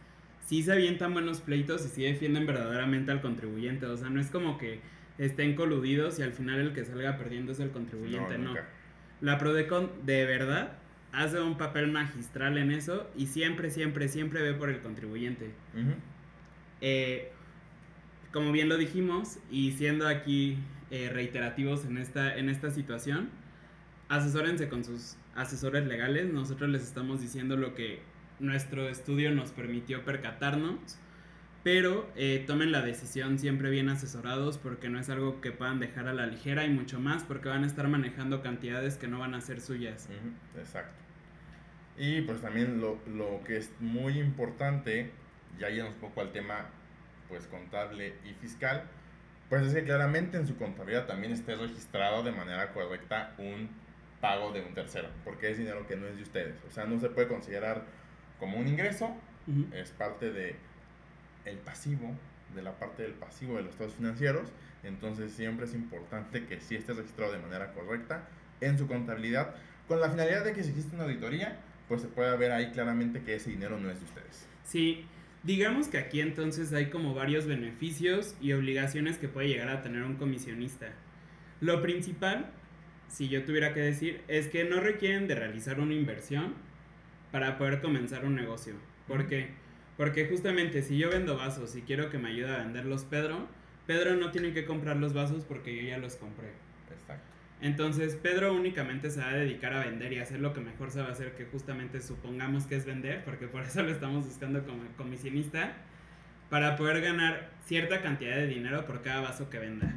sí 0.46 0.62
se 0.62 0.72
avientan 0.72 1.12
buenos 1.12 1.40
pleitos 1.40 1.84
y 1.86 1.88
sí 1.88 2.02
defienden 2.02 2.46
verdaderamente 2.46 3.10
al 3.12 3.20
contribuyente. 3.20 3.86
O 3.86 3.96
sea, 3.96 4.10
no 4.10 4.20
es 4.20 4.30
como 4.30 4.58
que 4.58 4.80
estén 5.18 5.54
coludidos 5.54 6.18
y 6.18 6.22
al 6.22 6.32
final 6.32 6.60
el 6.60 6.72
que 6.72 6.84
salga 6.84 7.16
perdiendo 7.16 7.52
es 7.52 7.60
el 7.60 7.70
contribuyente, 7.70 8.38
no. 8.38 8.54
La 9.20 9.38
Prodecon 9.38 9.90
de 10.04 10.24
verdad 10.26 10.78
hace 11.12 11.40
un 11.40 11.56
papel 11.56 11.90
magistral 11.92 12.58
en 12.58 12.72
eso 12.72 13.08
y 13.16 13.26
siempre, 13.26 13.70
siempre, 13.70 14.08
siempre 14.08 14.42
ve 14.42 14.54
por 14.54 14.68
el 14.68 14.80
contribuyente. 14.80 15.52
Eh, 16.80 17.30
como 18.32 18.50
bien 18.50 18.68
lo 18.68 18.76
dijimos, 18.76 19.38
y 19.50 19.72
siendo 19.72 20.08
aquí 20.08 20.58
eh, 20.90 21.08
reiterativos 21.12 21.84
en 21.84 21.98
esta, 21.98 22.36
en 22.36 22.48
esta 22.48 22.70
situación, 22.70 23.30
asesórense 24.08 24.68
con 24.68 24.84
sus 24.84 25.16
asesores 25.36 25.86
legales, 25.86 26.32
nosotros 26.32 26.68
les 26.70 26.82
estamos 26.82 27.20
diciendo 27.20 27.56
lo 27.56 27.74
que 27.74 28.00
nuestro 28.38 28.88
estudio 28.88 29.30
nos 29.30 29.50
permitió 29.50 30.04
percatarnos, 30.04 30.98
pero 31.62 32.10
eh, 32.14 32.44
tomen 32.46 32.72
la 32.72 32.82
decisión 32.82 33.38
siempre 33.38 33.70
bien 33.70 33.88
asesorados 33.88 34.58
porque 34.58 34.88
no 34.88 35.00
es 35.00 35.08
algo 35.08 35.40
que 35.40 35.50
puedan 35.50 35.80
dejar 35.80 36.08
a 36.08 36.12
la 36.12 36.26
ligera 36.26 36.64
y 36.64 36.70
mucho 36.70 37.00
más 37.00 37.24
porque 37.24 37.48
van 37.48 37.64
a 37.64 37.66
estar 37.66 37.88
manejando 37.88 38.42
cantidades 38.42 38.96
que 38.96 39.08
no 39.08 39.18
van 39.18 39.34
a 39.34 39.40
ser 39.40 39.60
suyas. 39.60 40.08
exacto. 40.58 40.92
Y 41.96 42.22
pues 42.22 42.40
también 42.40 42.80
lo, 42.80 42.98
lo, 43.06 43.42
que 43.44 43.56
es 43.56 43.70
muy 43.80 44.18
importante, 44.18 45.12
ya 45.58 45.68
yendo 45.68 45.90
un 45.90 45.96
poco 45.96 46.20
al 46.20 46.32
tema 46.32 46.66
pues 47.28 47.46
contable 47.46 48.14
y 48.24 48.34
fiscal, 48.34 48.84
pues 49.48 49.62
es 49.62 49.74
que 49.74 49.84
claramente 49.84 50.36
en 50.36 50.46
su 50.46 50.56
contabilidad 50.56 51.06
también 51.06 51.32
esté 51.32 51.54
registrado 51.54 52.22
de 52.22 52.32
manera 52.32 52.72
correcta 52.72 53.34
un 53.38 53.68
pago 54.20 54.52
de 54.52 54.60
un 54.62 54.74
tercero, 54.74 55.08
porque 55.22 55.50
es 55.50 55.58
dinero 55.58 55.86
que 55.86 55.96
no 55.96 56.06
es 56.06 56.16
de 56.16 56.22
ustedes. 56.22 56.56
O 56.68 56.70
sea, 56.70 56.84
no 56.84 56.98
se 56.98 57.10
puede 57.10 57.28
considerar 57.28 57.84
como 58.44 58.58
un 58.58 58.68
ingreso, 58.68 59.16
es 59.72 59.90
parte 59.92 60.30
de 60.30 60.56
el 61.46 61.56
pasivo 61.56 62.14
de 62.54 62.60
la 62.60 62.78
parte 62.78 63.02
del 63.02 63.12
pasivo 63.12 63.56
de 63.56 63.62
los 63.62 63.72
estados 63.72 63.94
financieros, 63.94 64.52
entonces 64.82 65.32
siempre 65.32 65.64
es 65.64 65.72
importante 65.72 66.44
que 66.44 66.60
sí 66.60 66.76
esté 66.76 66.92
registrado 66.92 67.32
de 67.32 67.38
manera 67.38 67.72
correcta 67.72 68.28
en 68.60 68.76
su 68.76 68.86
contabilidad, 68.86 69.54
con 69.88 69.98
la 69.98 70.10
finalidad 70.10 70.44
de 70.44 70.52
que 70.52 70.62
si 70.62 70.70
existe 70.70 70.94
una 70.94 71.04
auditoría, 71.04 71.58
pues 71.88 72.02
se 72.02 72.08
pueda 72.08 72.36
ver 72.36 72.52
ahí 72.52 72.70
claramente 72.70 73.22
que 73.22 73.36
ese 73.36 73.48
dinero 73.48 73.80
no 73.80 73.90
es 73.90 73.98
de 73.98 74.04
ustedes. 74.04 74.46
Sí, 74.62 75.06
digamos 75.42 75.88
que 75.88 75.96
aquí 75.96 76.20
entonces 76.20 76.74
hay 76.74 76.90
como 76.90 77.14
varios 77.14 77.46
beneficios 77.46 78.36
y 78.42 78.52
obligaciones 78.52 79.16
que 79.16 79.28
puede 79.28 79.48
llegar 79.48 79.70
a 79.70 79.80
tener 79.80 80.02
un 80.02 80.16
comisionista. 80.16 80.88
Lo 81.62 81.80
principal, 81.80 82.50
si 83.08 83.30
yo 83.30 83.42
tuviera 83.44 83.72
que 83.72 83.80
decir, 83.80 84.20
es 84.28 84.48
que 84.48 84.64
no 84.64 84.80
requieren 84.80 85.28
de 85.28 85.34
realizar 85.34 85.80
una 85.80 85.94
inversión 85.94 86.73
para 87.34 87.58
poder 87.58 87.80
comenzar 87.80 88.24
un 88.24 88.36
negocio. 88.36 88.74
¿Por 89.08 89.26
qué? 89.26 89.48
Porque 89.96 90.28
justamente 90.28 90.82
si 90.82 90.96
yo 90.98 91.10
vendo 91.10 91.36
vasos 91.36 91.74
y 91.74 91.82
quiero 91.82 92.08
que 92.08 92.16
me 92.16 92.28
ayude 92.28 92.54
a 92.54 92.58
venderlos 92.58 93.02
Pedro, 93.02 93.48
Pedro 93.88 94.14
no 94.14 94.30
tiene 94.30 94.52
que 94.52 94.64
comprar 94.64 94.98
los 94.98 95.14
vasos 95.14 95.44
porque 95.44 95.74
yo 95.74 95.82
ya 95.82 95.98
los 95.98 96.14
compré. 96.14 96.50
Exacto. 96.92 97.26
Entonces 97.60 98.14
Pedro 98.14 98.54
únicamente 98.54 99.10
se 99.10 99.18
va 99.18 99.30
a 99.30 99.34
dedicar 99.34 99.72
a 99.72 99.84
vender 99.84 100.12
y 100.12 100.20
hacer 100.20 100.38
lo 100.38 100.52
que 100.52 100.60
mejor 100.60 100.92
sabe 100.92 101.10
hacer, 101.10 101.34
que 101.34 101.44
justamente 101.46 102.00
supongamos 102.00 102.66
que 102.66 102.76
es 102.76 102.86
vender, 102.86 103.24
porque 103.24 103.48
por 103.48 103.64
eso 103.64 103.82
lo 103.82 103.90
estamos 103.90 104.26
buscando 104.26 104.64
como 104.64 104.84
comisionista, 104.96 105.72
para 106.50 106.76
poder 106.76 107.00
ganar 107.00 107.50
cierta 107.64 108.00
cantidad 108.00 108.36
de 108.36 108.46
dinero 108.46 108.86
por 108.86 109.02
cada 109.02 109.22
vaso 109.22 109.50
que 109.50 109.58
venda. 109.58 109.92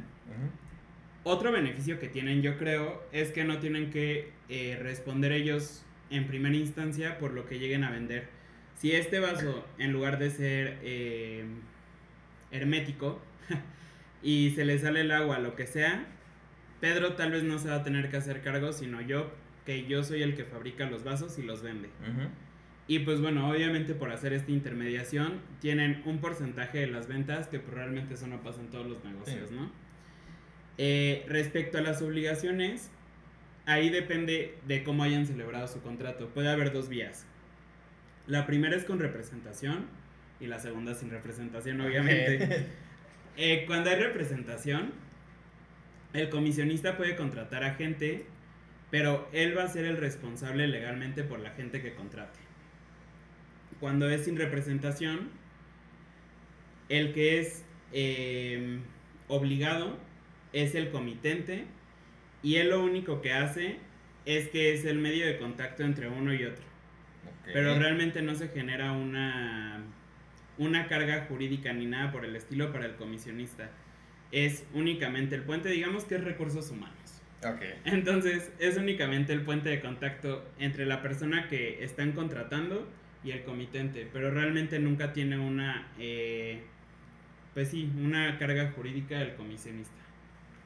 Otro 1.22 1.52
beneficio 1.52 2.00
que 2.00 2.08
tienen, 2.08 2.42
yo 2.42 2.58
creo, 2.58 3.06
es 3.12 3.30
que 3.30 3.44
no 3.44 3.60
tienen 3.60 3.90
que 3.90 4.32
eh, 4.48 4.76
responder 4.82 5.30
ellos 5.30 5.84
en 6.10 6.26
primera 6.26 6.56
instancia 6.56 7.18
por 7.18 7.32
lo 7.32 7.46
que 7.46 7.58
lleguen 7.58 7.84
a 7.84 7.90
vender. 7.90 8.28
Si 8.74 8.92
este 8.92 9.18
vaso, 9.18 9.66
en 9.78 9.92
lugar 9.92 10.18
de 10.18 10.30
ser 10.30 10.78
eh, 10.82 11.44
hermético 12.50 13.20
y 14.22 14.52
se 14.54 14.64
le 14.64 14.78
sale 14.78 15.00
el 15.00 15.10
agua, 15.10 15.38
lo 15.38 15.56
que 15.56 15.66
sea, 15.66 16.06
Pedro 16.80 17.14
tal 17.14 17.32
vez 17.32 17.42
no 17.42 17.58
se 17.58 17.68
va 17.68 17.76
a 17.76 17.82
tener 17.82 18.10
que 18.10 18.16
hacer 18.16 18.40
cargo, 18.40 18.72
sino 18.72 19.00
yo, 19.00 19.32
que 19.66 19.86
yo 19.86 20.04
soy 20.04 20.22
el 20.22 20.36
que 20.36 20.44
fabrica 20.44 20.88
los 20.88 21.02
vasos 21.02 21.38
y 21.38 21.42
los 21.42 21.62
vende. 21.62 21.90
Y 22.86 23.00
pues 23.00 23.20
bueno, 23.20 23.50
obviamente 23.50 23.94
por 23.94 24.10
hacer 24.10 24.32
esta 24.32 24.50
intermediación, 24.50 25.40
tienen 25.60 26.02
un 26.06 26.20
porcentaje 26.20 26.78
de 26.78 26.86
las 26.86 27.06
ventas 27.06 27.48
que 27.48 27.58
probablemente 27.58 28.14
realmente 28.14 28.14
eso 28.14 28.26
no 28.28 28.42
pasa 28.42 28.60
en 28.60 28.68
todos 28.68 28.86
los 28.86 29.04
negocios, 29.04 29.50
¿no? 29.50 29.70
Eh, 30.78 31.26
respecto 31.28 31.78
a 31.78 31.80
las 31.80 32.00
obligaciones, 32.00 32.90
ahí 33.68 33.90
depende 33.90 34.56
de 34.66 34.82
cómo 34.82 35.04
hayan 35.04 35.26
celebrado 35.26 35.68
su 35.68 35.82
contrato. 35.82 36.30
Puede 36.30 36.48
haber 36.48 36.72
dos 36.72 36.88
vías. 36.88 37.26
La 38.26 38.46
primera 38.46 38.74
es 38.74 38.84
con 38.84 38.98
representación 38.98 39.86
y 40.40 40.46
la 40.46 40.58
segunda 40.58 40.94
sin 40.94 41.10
representación, 41.10 41.80
obviamente. 41.80 42.66
Eh, 43.40 43.66
cuando 43.68 43.88
hay 43.88 43.94
representación, 43.94 44.90
el 46.12 46.28
comisionista 46.28 46.96
puede 46.96 47.14
contratar 47.14 47.62
a 47.62 47.74
gente, 47.74 48.26
pero 48.90 49.28
él 49.32 49.56
va 49.56 49.62
a 49.62 49.68
ser 49.68 49.84
el 49.84 49.96
responsable 49.96 50.66
legalmente 50.66 51.22
por 51.22 51.38
la 51.38 51.50
gente 51.50 51.80
que 51.80 51.94
contrate. 51.94 52.40
Cuando 53.78 54.10
es 54.10 54.24
sin 54.24 54.36
representación, 54.36 55.30
el 56.88 57.12
que 57.12 57.38
es 57.38 57.64
eh, 57.92 58.80
obligado 59.28 59.96
es 60.52 60.74
el 60.74 60.90
comitente 60.90 61.66
y 62.42 62.56
él 62.56 62.70
lo 62.70 62.82
único 62.82 63.20
que 63.20 63.32
hace 63.32 63.76
es 64.24 64.48
que 64.48 64.74
es 64.74 64.84
el 64.84 64.98
medio 64.98 65.26
de 65.26 65.38
contacto 65.38 65.82
entre 65.82 66.08
uno 66.08 66.34
y 66.34 66.44
otro. 66.44 66.64
Pero 67.50 67.78
realmente 67.78 68.20
no 68.20 68.34
se 68.34 68.48
genera 68.48 68.92
una, 68.92 69.80
una 70.58 70.86
carga 70.86 71.24
jurídica 71.28 71.72
ni 71.72 71.86
nada 71.86 72.12
por 72.12 72.26
el 72.26 72.36
estilo 72.36 72.72
para 72.72 72.84
el 72.84 72.96
comisionista. 72.96 73.70
Es 74.30 74.66
únicamente 74.74 75.34
el 75.34 75.42
puente, 75.42 75.70
digamos 75.70 76.04
que 76.04 76.16
es 76.16 76.24
recursos 76.24 76.70
humanos. 76.70 77.22
Entonces 77.84 78.52
es 78.58 78.76
únicamente 78.76 79.32
el 79.32 79.42
puente 79.42 79.70
de 79.70 79.80
contacto 79.80 80.46
entre 80.58 80.84
la 80.84 81.00
persona 81.00 81.48
que 81.48 81.82
están 81.82 82.12
contratando 82.12 82.86
y 83.24 83.30
el 83.30 83.44
comitente, 83.44 84.08
pero 84.12 84.30
realmente 84.30 84.78
nunca 84.78 85.12
tiene 85.12 85.38
una, 85.38 85.88
eh, 85.98 86.62
pues 87.54 87.68
sí, 87.68 87.90
una 87.96 88.38
carga 88.38 88.72
jurídica 88.72 89.18
del 89.18 89.34
comisionista. 89.34 89.96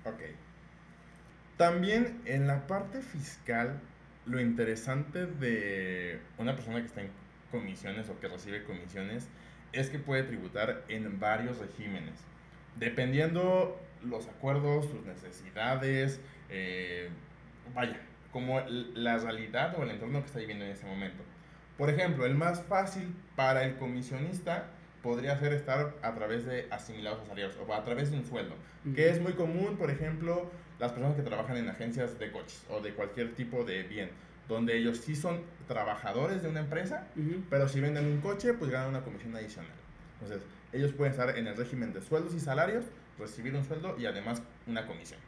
Ok. 0.04 0.20
También 1.62 2.20
en 2.24 2.48
la 2.48 2.66
parte 2.66 3.00
fiscal, 3.02 3.78
lo 4.26 4.40
interesante 4.40 5.26
de 5.26 6.18
una 6.36 6.56
persona 6.56 6.80
que 6.80 6.86
está 6.86 7.02
en 7.02 7.10
comisiones 7.52 8.08
o 8.08 8.18
que 8.18 8.26
recibe 8.26 8.64
comisiones 8.64 9.28
es 9.72 9.88
que 9.88 10.00
puede 10.00 10.24
tributar 10.24 10.82
en 10.88 11.20
varios 11.20 11.58
regímenes, 11.58 12.18
dependiendo 12.80 13.80
los 14.02 14.26
acuerdos, 14.26 14.86
sus 14.86 15.06
necesidades, 15.06 16.20
eh, 16.50 17.10
vaya, 17.76 18.00
como 18.32 18.58
la 18.58 19.18
realidad 19.18 19.78
o 19.78 19.84
el 19.84 19.90
entorno 19.90 20.18
que 20.18 20.26
está 20.26 20.40
viviendo 20.40 20.64
en 20.64 20.72
ese 20.72 20.84
momento. 20.84 21.22
Por 21.78 21.90
ejemplo, 21.90 22.26
el 22.26 22.34
más 22.34 22.64
fácil 22.64 23.14
para 23.36 23.62
el 23.62 23.76
comisionista 23.76 24.66
podría 25.00 25.38
ser 25.38 25.52
estar 25.52 25.94
a 26.02 26.12
través 26.12 26.44
de 26.44 26.66
asimilados 26.72 27.20
a 27.20 27.26
salarios 27.26 27.56
o 27.64 27.72
a 27.72 27.84
través 27.84 28.10
de 28.10 28.16
un 28.16 28.24
sueldo, 28.24 28.56
que 28.96 29.10
es 29.10 29.20
muy 29.20 29.34
común, 29.34 29.76
por 29.76 29.92
ejemplo, 29.92 30.50
las 30.82 30.90
personas 30.90 31.14
que 31.14 31.22
trabajan 31.22 31.56
en 31.56 31.68
agencias 31.68 32.18
de 32.18 32.32
coches 32.32 32.60
o 32.68 32.80
de 32.80 32.92
cualquier 32.92 33.36
tipo 33.36 33.62
de 33.62 33.84
bien, 33.84 34.10
donde 34.48 34.76
ellos 34.76 34.98
sí 34.98 35.14
son 35.14 35.42
trabajadores 35.68 36.42
de 36.42 36.48
una 36.48 36.58
empresa, 36.58 37.06
pero 37.48 37.68
si 37.68 37.80
venden 37.80 38.06
un 38.06 38.20
coche, 38.20 38.52
pues 38.52 38.68
ganan 38.68 38.88
una 38.88 39.02
comisión 39.02 39.34
adicional. 39.36 39.70
Entonces, 40.20 40.44
ellos 40.72 40.92
pueden 40.92 41.12
estar 41.12 41.38
en 41.38 41.46
el 41.46 41.56
régimen 41.56 41.92
de 41.92 42.02
sueldos 42.02 42.34
y 42.34 42.40
salarios, 42.40 42.84
recibir 43.16 43.54
un 43.54 43.64
sueldo 43.64 43.96
y 43.96 44.06
además 44.06 44.42
una 44.66 44.84
comisión. 44.88 45.20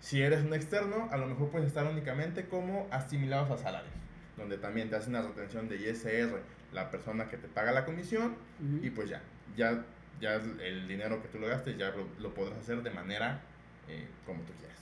Si 0.00 0.20
eres 0.20 0.42
un 0.42 0.52
externo, 0.52 1.08
a 1.12 1.16
lo 1.16 1.28
mejor 1.28 1.50
puedes 1.50 1.68
estar 1.68 1.86
únicamente 1.86 2.46
como 2.46 2.88
asimilados 2.90 3.52
a 3.52 3.62
salarios, 3.62 3.94
donde 4.36 4.58
también 4.58 4.90
te 4.90 4.96
hacen 4.96 5.14
una 5.14 5.22
retención 5.22 5.68
de 5.68 5.76
ISR 5.76 6.40
la 6.72 6.90
persona 6.90 7.28
que 7.28 7.36
te 7.36 7.46
paga 7.46 7.70
la 7.70 7.84
comisión 7.84 8.34
y 8.82 8.90
pues 8.90 9.08
ya, 9.08 9.22
ya, 9.56 9.84
ya 10.20 10.34
el 10.34 10.88
dinero 10.88 11.22
que 11.22 11.28
tú 11.28 11.38
lo 11.38 11.46
gastes 11.46 11.76
ya 11.78 11.92
lo, 12.18 12.34
podrás 12.34 12.58
hacer 12.58 12.82
de 12.82 12.90
manera 12.90 13.42
eh, 13.88 14.06
como 14.26 14.42
tú 14.42 14.52
quieras. 14.54 14.78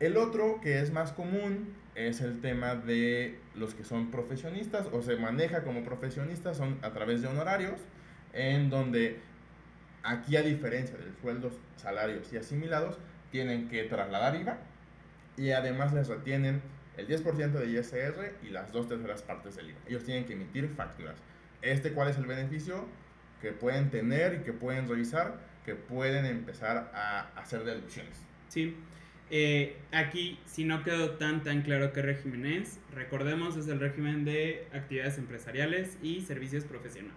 El 0.00 0.16
otro 0.16 0.60
que 0.60 0.80
es 0.80 0.92
más 0.92 1.12
común 1.12 1.74
es 1.94 2.20
el 2.20 2.40
tema 2.40 2.74
de 2.74 3.38
los 3.54 3.74
que 3.74 3.84
son 3.84 4.10
profesionistas 4.10 4.86
o 4.92 5.02
se 5.02 5.16
maneja 5.16 5.64
como 5.64 5.82
profesionistas, 5.82 6.58
son 6.58 6.78
a 6.82 6.92
través 6.92 7.22
de 7.22 7.28
honorarios, 7.28 7.80
en 8.32 8.68
donde 8.68 9.18
aquí 10.02 10.36
a 10.36 10.42
diferencia 10.42 10.96
de 10.96 11.12
sueldos, 11.20 11.54
salarios 11.76 12.32
y 12.32 12.36
asimilados, 12.36 12.98
tienen 13.30 13.68
que 13.68 13.84
trasladar 13.84 14.36
IVA 14.36 14.58
y 15.36 15.50
además 15.50 15.92
les 15.92 16.08
retienen 16.08 16.62
el 16.96 17.08
10% 17.08 17.52
de 17.52 17.66
ISR 17.66 18.34
y 18.42 18.50
las 18.50 18.72
dos 18.72 18.88
terceras 18.88 19.22
partes 19.22 19.56
del 19.56 19.70
IVA. 19.70 19.78
Ellos 19.88 20.04
tienen 20.04 20.24
que 20.24 20.34
emitir 20.34 20.68
facturas. 20.68 21.16
Este, 21.62 21.92
¿cuál 21.92 22.08
es 22.08 22.18
el 22.18 22.26
beneficio 22.26 22.86
que 23.40 23.52
pueden 23.52 23.90
tener 23.90 24.34
y 24.34 24.44
que 24.44 24.52
pueden 24.52 24.88
revisar? 24.88 25.38
Que 25.66 25.74
pueden 25.74 26.24
empezar 26.24 26.90
a 26.94 27.28
hacer 27.36 27.64
deducciones. 27.64 28.22
Sí. 28.48 28.74
Eh, 29.30 29.76
aquí, 29.90 30.38
si 30.46 30.64
no 30.64 30.84
quedó 30.84 31.12
tan 31.12 31.42
tan 31.42 31.62
claro 31.62 31.92
qué 31.92 32.00
régimen 32.00 32.46
es, 32.46 32.78
recordemos 32.94 33.56
es 33.56 33.66
el 33.66 33.80
régimen 33.80 34.24
de 34.24 34.66
actividades 34.72 35.18
empresariales 35.18 35.98
y 36.00 36.20
servicios 36.20 36.64
profesionales. 36.64 37.16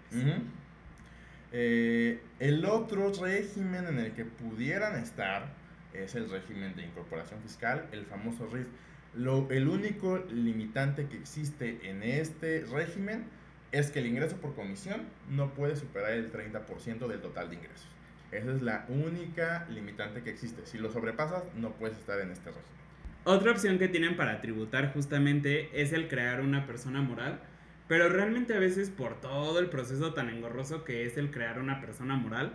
Eh, 1.52 2.20
el 2.40 2.66
otro 2.66 3.12
régimen 3.14 3.86
en 3.88 4.00
el 4.00 4.14
que 4.14 4.26
pudieran 4.26 4.98
estar 5.02 5.54
es 5.94 6.16
el 6.16 6.30
régimen 6.30 6.76
de 6.76 6.84
incorporación 6.84 7.42
fiscal, 7.42 7.88
el 7.92 8.06
famoso 8.06 8.48
RIF. 8.48 8.68
Lo, 9.16 9.50
el 9.50 9.68
único 9.68 10.18
limitante 10.32 11.08
que 11.08 11.18
existe 11.18 11.80
en 11.90 12.04
este 12.04 12.66
régimen 12.72 13.26
es 13.72 13.92
que 13.92 14.00
el 14.00 14.08
ingreso 14.08 14.38
por 14.38 14.56
comisión 14.56 15.02
no 15.30 15.54
puede 15.54 15.76
superar 15.76 16.14
el 16.14 16.32
30% 16.32 17.08
del 17.08 17.22
total 17.22 17.50
de 17.50 17.56
ingresos. 17.56 17.88
Esa 18.32 18.52
es 18.52 18.62
la 18.62 18.86
única 18.90 19.66
limitante 19.70 20.22
que 20.22 20.30
existe. 20.30 20.66
Si 20.66 20.78
lo 20.78 20.92
sobrepasas, 20.92 21.44
no 21.56 21.72
puedes 21.72 21.98
estar 21.98 22.20
en 22.20 22.32
este 22.32 22.50
régimen. 22.50 22.80
Otra 23.24 23.52
opción 23.52 23.80
que 23.80 23.88
tienen 23.88 24.16
para 24.16 24.42
tributar 24.42 24.94
justamente 24.94 25.70
es 25.82 25.94
el 25.94 26.08
crear 26.08 26.42
una 26.42 26.66
persona 26.66 27.02
moral, 27.02 27.40
pero 27.88 28.08
realmente 28.10 28.54
a 28.54 28.60
veces 28.60 28.90
por 28.90 29.20
todo 29.20 29.60
el 29.60 29.70
proceso 29.70 30.14
tan 30.14 30.30
engorroso 30.30 30.84
que 30.84 31.06
es 31.06 31.18
el 31.18 31.32
crear 31.32 31.60
una 31.60 31.82
persona 31.82 32.16
moral, 32.16 32.54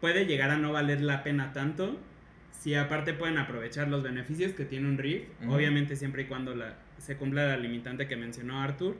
puede 0.00 0.26
llegar 0.26 0.50
a 0.50 0.56
no 0.56 0.72
valer 0.72 1.00
la 1.00 1.22
pena 1.22 1.52
tanto 1.52 1.98
si 2.52 2.74
aparte 2.74 3.12
pueden 3.12 3.38
aprovechar 3.38 3.88
los 3.88 4.02
beneficios 4.02 4.52
que 4.52 4.64
tiene 4.64 4.88
un 4.88 4.98
RIF, 4.98 5.24
obviamente 5.48 5.94
siempre 5.94 6.22
y 6.22 6.26
cuando 6.26 6.54
la, 6.54 6.76
se 6.98 7.16
cumpla 7.16 7.46
la 7.46 7.56
limitante 7.56 8.08
que 8.08 8.16
mencionó 8.16 8.60
Arthur, 8.60 8.96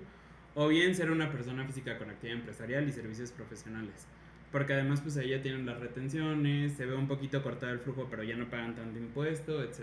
o 0.54 0.68
bien 0.68 0.95
ser 0.95 1.11
una 1.11 1.30
persona 1.30 1.64
física 1.64 1.99
con 1.99 2.11
actividad 2.11 2.38
empresarial 2.38 2.88
y 2.88 2.92
servicios 2.92 3.33
profesionales. 3.33 4.06
Porque 4.53 4.73
además 4.73 5.00
pues 5.00 5.17
ahí 5.17 5.31
ya 5.31 5.43
tienen 5.43 5.67
las 5.67 5.81
retenciones, 5.81 6.73
se 6.75 6.87
ve 6.87 6.95
un 6.95 7.09
poquito 7.09 7.43
cortado 7.43 7.73
el 7.73 7.81
flujo, 7.81 8.07
pero 8.11 8.23
ya 8.23 8.37
no 8.37 8.49
pagan 8.49 8.75
tanto 8.75 8.99
impuesto, 8.99 9.62
etc. 9.62 9.81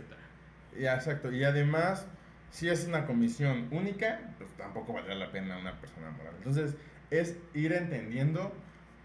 Ya, 0.79 0.95
exacto. 0.95 1.31
Y 1.31 1.43
además, 1.43 2.07
si 2.49 2.69
es 2.69 2.85
una 2.87 3.05
comisión 3.05 3.67
única, 3.71 4.19
pues 4.37 4.51
tampoco 4.53 4.93
valdrá 4.93 5.15
la 5.15 5.31
pena 5.31 5.57
una 5.57 5.79
persona 5.79 6.09
moral. 6.11 6.33
Entonces, 6.37 6.75
es 7.11 7.37
ir 7.53 7.73
entendiendo 7.73 8.53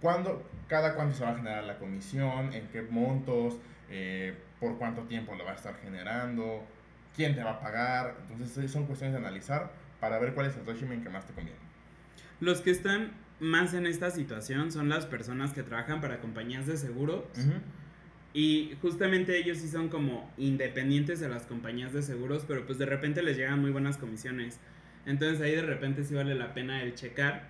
cuándo, 0.01 0.49
cada 0.69 0.95
cuándo 0.95 1.15
se 1.15 1.25
va 1.25 1.31
a 1.31 1.37
generar 1.37 1.65
la 1.65 1.79
comisión, 1.79 2.53
en 2.53 2.69
qué 2.69 2.83
montos, 2.83 3.59
eh, 3.91 4.35
por 4.61 4.79
cuánto 4.79 5.03
tiempo 5.03 5.35
lo 5.35 5.45
va 5.45 5.53
a 5.53 5.55
estar 5.55 5.77
generando, 5.77 6.65
quién 7.15 7.35
te 7.35 7.43
va 7.43 7.53
a 7.53 7.61
pagar. 7.61 8.17
Entonces 8.31 8.71
son 8.71 8.87
cuestiones 8.87 9.15
de 9.15 9.27
analizar 9.27 9.73
para 10.01 10.19
ver 10.19 10.35
cuál 10.35 10.47
es 10.47 10.57
el 10.57 10.67
régimen 10.67 11.03
que 11.03 11.09
más 11.09 11.27
te 11.27 11.33
conviene. 11.33 11.59
Los 12.41 12.61
que 12.61 12.71
están 12.71 13.13
más 13.41 13.75
en 13.75 13.87
esta 13.87 14.11
situación 14.11 14.73
son 14.73 14.89
las 14.89 15.07
personas 15.07 15.53
que 15.53 15.63
trabajan 15.63 16.01
para 16.01 16.21
compañías 16.21 16.67
de 16.67 16.77
seguros. 16.77 17.25
Y 18.35 18.77
justamente 18.83 19.39
ellos 19.39 19.59
sí 19.59 19.69
son 19.69 19.89
como 19.89 20.31
independientes 20.37 21.19
de 21.21 21.29
las 21.29 21.45
compañías 21.47 21.93
de 21.93 22.03
seguros, 22.03 22.45
pero 22.47 22.67
pues 22.67 22.79
de 22.79 22.87
repente 22.87 23.23
les 23.23 23.37
llegan 23.37 23.61
muy 23.61 23.71
buenas 23.71 23.97
comisiones. 23.97 24.61
Entonces 25.07 25.41
ahí 25.41 25.53
de 25.53 25.63
repente 25.63 26.05
sí 26.05 26.15
vale 26.15 26.35
la 26.35 26.53
pena 26.53 26.83
el 26.83 26.95
checar 26.95 27.49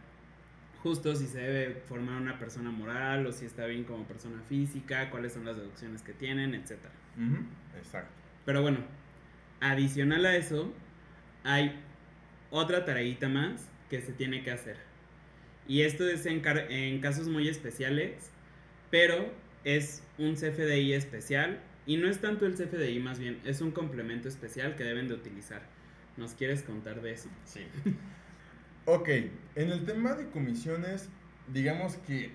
justo 0.83 1.15
si 1.17 1.27
se 1.27 1.41
debe 1.41 1.83
formar 1.89 2.21
una 2.21 2.39
persona 2.39 2.71
moral 2.71 3.27
o 3.27 3.33
si 3.33 3.45
está 3.45 3.67
bien 3.67 3.85
como 3.85 4.05
persona 4.05 4.41
física, 4.49 5.11
cuáles 5.11 5.33
son 5.33 5.45
las 5.45 5.57
deducciones 5.57 6.03
que 6.03 6.13
tienen, 6.13 6.55
etc. 6.55 6.79
Exacto. 7.77 8.13
Pero 8.45 8.63
bueno, 8.63 8.79
adicional 9.61 10.25
a 10.25 10.37
eso, 10.37 10.73
hay 11.45 11.81
otra 12.51 12.85
tareita 12.85 13.29
más 13.29 13.69
que 13.91 14.01
se 14.01 14.13
tiene 14.13 14.43
que 14.43 14.53
hacer. 14.53 14.88
Y 15.69 15.83
esto 15.83 16.09
es 16.09 16.27
en, 16.27 16.43
en 16.71 17.01
casos 17.01 17.29
muy 17.29 17.47
especiales, 17.47 18.31
pero 18.91 19.33
es 19.65 20.03
un 20.17 20.35
CFDI 20.35 20.95
especial 20.95 21.61
y 21.87 21.99
no 21.99 22.09
es 22.09 22.21
tanto 22.21 22.47
el 22.47 22.55
CFDI, 22.55 23.01
más 23.01 23.19
bien 23.19 23.41
es 23.45 23.61
un 23.61 23.71
complemento 23.71 24.29
especial 24.29 24.77
que 24.77 24.85
deben 24.85 25.09
de 25.09 25.15
utilizar. 25.15 25.63
¿Nos 26.17 26.35
quieres 26.35 26.63
contar 26.63 27.01
de 27.01 27.13
eso? 27.13 27.29
Sí. 27.45 27.67
ok, 28.87 29.09
en 29.55 29.71
el 29.71 29.85
tema 29.85 30.15
de 30.15 30.29
comisiones, 30.31 31.09
digamos 31.53 31.97
que 31.99 32.33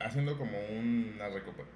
haciendo 0.00 0.36
como 0.36 0.58
una 0.78 1.28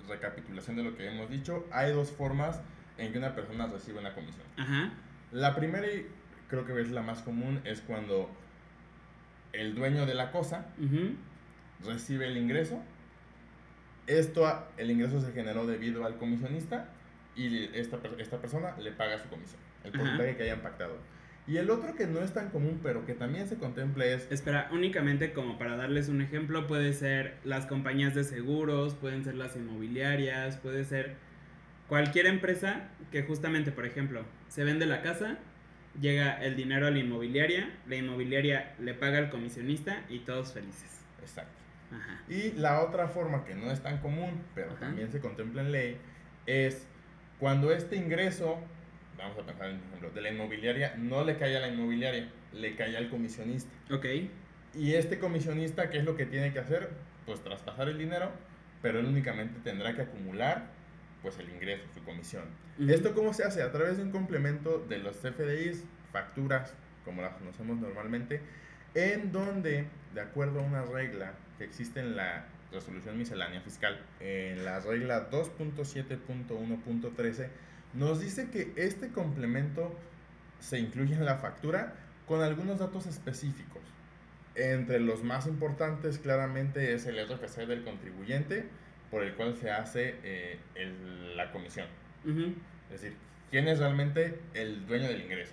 recapitulación 0.08 0.76
de 0.76 0.82
lo 0.82 0.96
que 0.96 1.06
hemos 1.06 1.30
dicho, 1.30 1.66
hay 1.72 1.92
dos 1.92 2.10
formas 2.10 2.60
en 2.98 3.12
que 3.12 3.18
una 3.18 3.34
persona 3.34 3.66
recibe 3.66 4.00
una 4.00 4.14
comisión. 4.14 4.44
Ajá. 4.56 4.92
La 5.32 5.54
primera, 5.54 5.86
y 5.86 6.06
creo 6.48 6.64
que 6.66 6.80
es 6.80 6.90
la 6.90 7.02
más 7.02 7.22
común, 7.22 7.60
es 7.64 7.80
cuando 7.80 8.30
el 9.52 9.74
dueño 9.74 10.06
de 10.06 10.14
la 10.14 10.30
cosa 10.30 10.66
recibe 11.84 12.26
el 12.26 12.36
ingreso. 12.36 12.82
Esto, 14.06 14.46
el 14.76 14.90
ingreso 14.90 15.20
se 15.20 15.32
generó 15.32 15.66
debido 15.66 16.04
al 16.04 16.16
comisionista 16.16 16.88
y 17.34 17.64
esta, 17.76 17.98
esta 18.18 18.38
persona 18.38 18.76
le 18.78 18.92
paga 18.92 19.18
su 19.18 19.28
comisión, 19.28 19.60
el 19.84 19.92
porcentaje 19.92 20.36
que 20.36 20.42
hayan 20.44 20.60
pactado. 20.60 20.96
Y 21.48 21.58
el 21.58 21.70
otro 21.70 21.94
que 21.94 22.06
no 22.06 22.20
es 22.20 22.32
tan 22.32 22.50
común, 22.50 22.80
pero 22.82 23.06
que 23.06 23.14
también 23.14 23.46
se 23.46 23.56
contempla 23.56 24.04
es... 24.04 24.26
Espera, 24.32 24.68
únicamente 24.72 25.32
como 25.32 25.58
para 25.58 25.76
darles 25.76 26.08
un 26.08 26.20
ejemplo, 26.20 26.66
puede 26.66 26.92
ser 26.92 27.36
las 27.44 27.66
compañías 27.66 28.14
de 28.14 28.24
seguros, 28.24 28.94
pueden 28.94 29.22
ser 29.22 29.36
las 29.36 29.54
inmobiliarias, 29.54 30.56
puede 30.56 30.84
ser 30.84 31.14
cualquier 31.88 32.26
empresa 32.26 32.88
que 33.12 33.22
justamente, 33.22 33.70
por 33.70 33.86
ejemplo, 33.86 34.24
se 34.48 34.64
vende 34.64 34.86
la 34.86 35.02
casa, 35.02 35.38
llega 36.00 36.42
el 36.42 36.56
dinero 36.56 36.86
a 36.86 36.90
la 36.90 36.98
inmobiliaria, 36.98 37.70
la 37.86 37.96
inmobiliaria 37.96 38.74
le 38.78 38.94
paga 38.94 39.18
al 39.18 39.30
comisionista 39.30 40.04
y 40.08 40.20
todos 40.20 40.52
felices. 40.52 41.00
Exacto. 41.20 41.52
Y 42.28 42.52
la 42.52 42.82
otra 42.82 43.08
forma 43.08 43.44
que 43.44 43.54
no 43.54 43.70
es 43.70 43.80
tan 43.80 43.98
común, 43.98 44.42
pero 44.54 44.74
también 44.74 45.10
se 45.12 45.20
contempla 45.20 45.62
en 45.62 45.72
ley, 45.72 45.96
es 46.46 46.86
cuando 47.38 47.70
este 47.72 47.96
ingreso, 47.96 48.58
vamos 49.16 49.38
a 49.38 49.42
pensar 49.46 49.70
en 49.70 49.76
ejemplo, 49.76 50.10
de 50.10 50.20
la 50.20 50.30
inmobiliaria, 50.30 50.94
no 50.96 51.24
le 51.24 51.36
cae 51.36 51.56
a 51.56 51.60
la 51.60 51.68
inmobiliaria, 51.68 52.28
le 52.52 52.74
cae 52.74 52.96
al 52.96 53.08
comisionista. 53.08 53.70
Ok. 53.90 54.06
Y 54.74 54.94
este 54.94 55.18
comisionista, 55.18 55.90
¿qué 55.90 55.98
es 55.98 56.04
lo 56.04 56.16
que 56.16 56.26
tiene 56.26 56.52
que 56.52 56.58
hacer? 56.58 56.90
Pues 57.24 57.40
traspasar 57.42 57.88
el 57.88 57.98
dinero, 57.98 58.32
pero 58.82 58.98
él 58.98 59.06
únicamente 59.06 59.60
tendrá 59.62 59.94
que 59.94 60.02
acumular 60.02 60.75
pues 61.26 61.38
el 61.40 61.50
ingreso, 61.50 61.82
su 61.92 62.04
comisión. 62.04 62.44
¿Esto 62.78 63.12
cómo 63.12 63.34
se 63.34 63.42
hace? 63.42 63.60
A 63.60 63.72
través 63.72 63.96
de 63.96 64.04
un 64.04 64.12
complemento 64.12 64.86
de 64.88 64.98
los 64.98 65.16
CFDIs, 65.16 65.82
facturas, 66.12 66.72
como 67.04 67.20
las 67.20 67.34
conocemos 67.34 67.78
normalmente, 67.78 68.40
en 68.94 69.32
donde, 69.32 69.88
de 70.14 70.20
acuerdo 70.20 70.60
a 70.60 70.62
una 70.62 70.84
regla 70.84 71.32
que 71.58 71.64
existe 71.64 71.98
en 71.98 72.14
la 72.14 72.46
resolución 72.70 73.18
miscelánea 73.18 73.60
fiscal, 73.60 73.98
en 74.20 74.64
la 74.64 74.78
regla 74.78 75.28
2.7.1.13, 75.28 77.48
nos 77.94 78.20
dice 78.20 78.48
que 78.50 78.72
este 78.76 79.08
complemento 79.08 79.98
se 80.60 80.78
incluye 80.78 81.16
en 81.16 81.24
la 81.24 81.38
factura 81.38 81.94
con 82.28 82.40
algunos 82.40 82.78
datos 82.78 83.06
específicos. 83.06 83.82
Entre 84.54 85.00
los 85.00 85.24
más 85.24 85.48
importantes 85.48 86.20
claramente 86.20 86.94
es 86.94 87.04
el 87.06 87.18
RFC 87.26 87.66
del 87.66 87.82
contribuyente 87.82 88.85
por 89.10 89.22
el 89.22 89.34
cual 89.34 89.56
se 89.56 89.70
hace 89.70 90.16
eh, 90.22 90.58
la 91.34 91.50
comisión. 91.52 91.86
Es 92.90 93.00
decir, 93.00 93.16
quién 93.50 93.68
es 93.68 93.78
realmente 93.78 94.38
el 94.54 94.86
dueño 94.86 95.08
del 95.08 95.22
ingreso. 95.22 95.52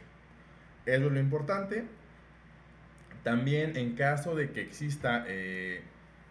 Eso 0.86 1.06
es 1.06 1.12
lo 1.12 1.20
importante. 1.20 1.86
También 3.24 3.78
en 3.78 3.96
caso 3.96 4.36
de 4.36 4.52
que 4.52 4.62
exista 4.62 5.24
eh, 5.28 5.82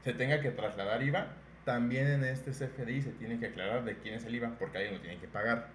se 0.04 0.12
tenga 0.12 0.40
que 0.40 0.50
trasladar 0.50 1.02
IVA, 1.02 1.28
también 1.64 2.08
en 2.08 2.24
este 2.24 2.50
CFDI 2.50 3.02
se 3.02 3.10
tiene 3.12 3.38
que 3.38 3.46
aclarar 3.46 3.84
de 3.84 3.96
quién 3.96 4.14
es 4.14 4.24
el 4.24 4.34
IVA, 4.34 4.58
porque 4.58 4.78
alguien 4.78 4.96
lo 4.96 5.00
tiene 5.00 5.18
que 5.18 5.28
pagar. 5.28 5.68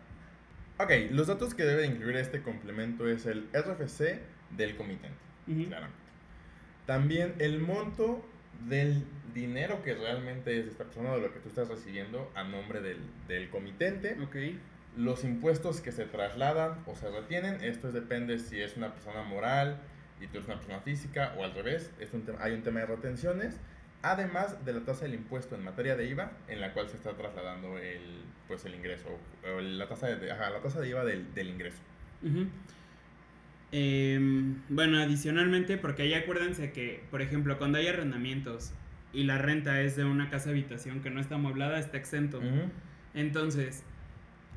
Ok, 0.78 0.92
los 1.12 1.28
datos 1.28 1.56
que 1.56 1.64
debe 1.64 1.86
incluir 1.86 2.18
este 2.18 2.42
complemento 2.42 3.08
es 3.08 3.26
el 3.26 3.50
RFC 3.54 4.20
del 4.52 4.76
comitente, 4.76 5.18
claramente. 5.46 6.08
También 6.86 7.34
el 7.40 7.60
monto 7.60 8.24
del 8.66 9.04
dinero 9.34 9.84
que 9.84 9.94
realmente 9.94 10.60
es 10.60 10.68
esta 10.68 10.86
persona 10.86 11.12
de 11.14 11.22
lo 11.22 11.34
que 11.34 11.40
tú 11.40 11.50
estás 11.50 11.68
recibiendo 11.68 12.32
a 12.36 12.44
nombre 12.44 12.82
del, 12.82 13.00
del 13.28 13.50
comitente. 13.50 14.18
Okay. 14.28 14.60
Los 14.96 15.24
impuestos 15.24 15.82
que 15.82 15.92
se 15.92 16.06
trasladan 16.06 16.80
o 16.86 16.96
se 16.96 17.10
retienen, 17.10 17.64
esto 17.64 17.92
depende 17.92 18.40
si 18.40 18.62
es 18.62 18.78
una 18.78 18.94
persona 18.94 19.24
moral 19.24 19.80
y 20.20 20.28
tú 20.28 20.38
eres 20.38 20.48
una 20.48 20.58
persona 20.58 20.80
física 20.80 21.36
o 21.38 21.44
al 21.44 21.54
revés, 21.54 21.92
es 22.00 22.14
un 22.14 22.26
hay 22.40 22.54
un 22.54 22.64
tema 22.64 22.80
de 22.80 22.88
retenciones 22.88 23.60
además 24.02 24.64
de 24.66 24.74
la 24.74 24.82
tasa 24.82 25.06
del 25.06 25.16
impuesto 25.16 25.56
en 25.56 25.64
materia 25.64 25.96
de 25.96 26.08
IVA, 26.08 26.32
en 26.48 26.62
la 26.62 26.74
cual 26.74 26.90
se 26.90 26.98
está 26.98 27.14
trasladando 27.14 27.78
el, 27.78 28.22
pues, 28.48 28.66
el 28.66 28.76
ingreso, 28.76 29.08
o 29.44 29.60
la 29.60 29.88
tasa 29.88 30.08
de, 30.08 30.28
la 30.28 30.62
tasa 30.62 30.82
de 30.82 30.90
IVA 30.90 31.06
del, 31.06 31.34
del 31.34 31.50
ingreso. 31.50 31.80
Em, 33.72 34.62
bueno, 34.70 34.98
adicionalmente, 35.00 35.78
porque 35.78 36.04
ahí 36.04 36.14
acuérdense 36.14 36.72
que, 36.72 37.04
por 37.12 37.22
ejemplo, 37.22 37.58
cuando 37.58 37.78
hay 37.78 37.88
arrendamientos 37.88 38.74
y 39.14 39.24
la 39.24 39.38
renta 39.38 39.82
es 39.82 39.96
de 39.96 40.06
una 40.06 40.30
casa 40.30 40.52
habitación 40.52 41.02
que 41.02 41.10
no 41.10 41.20
está 41.20 41.36
amueblada, 41.36 41.80
está 41.80 41.98
exento. 41.98 42.42
Entonces, 43.14 43.84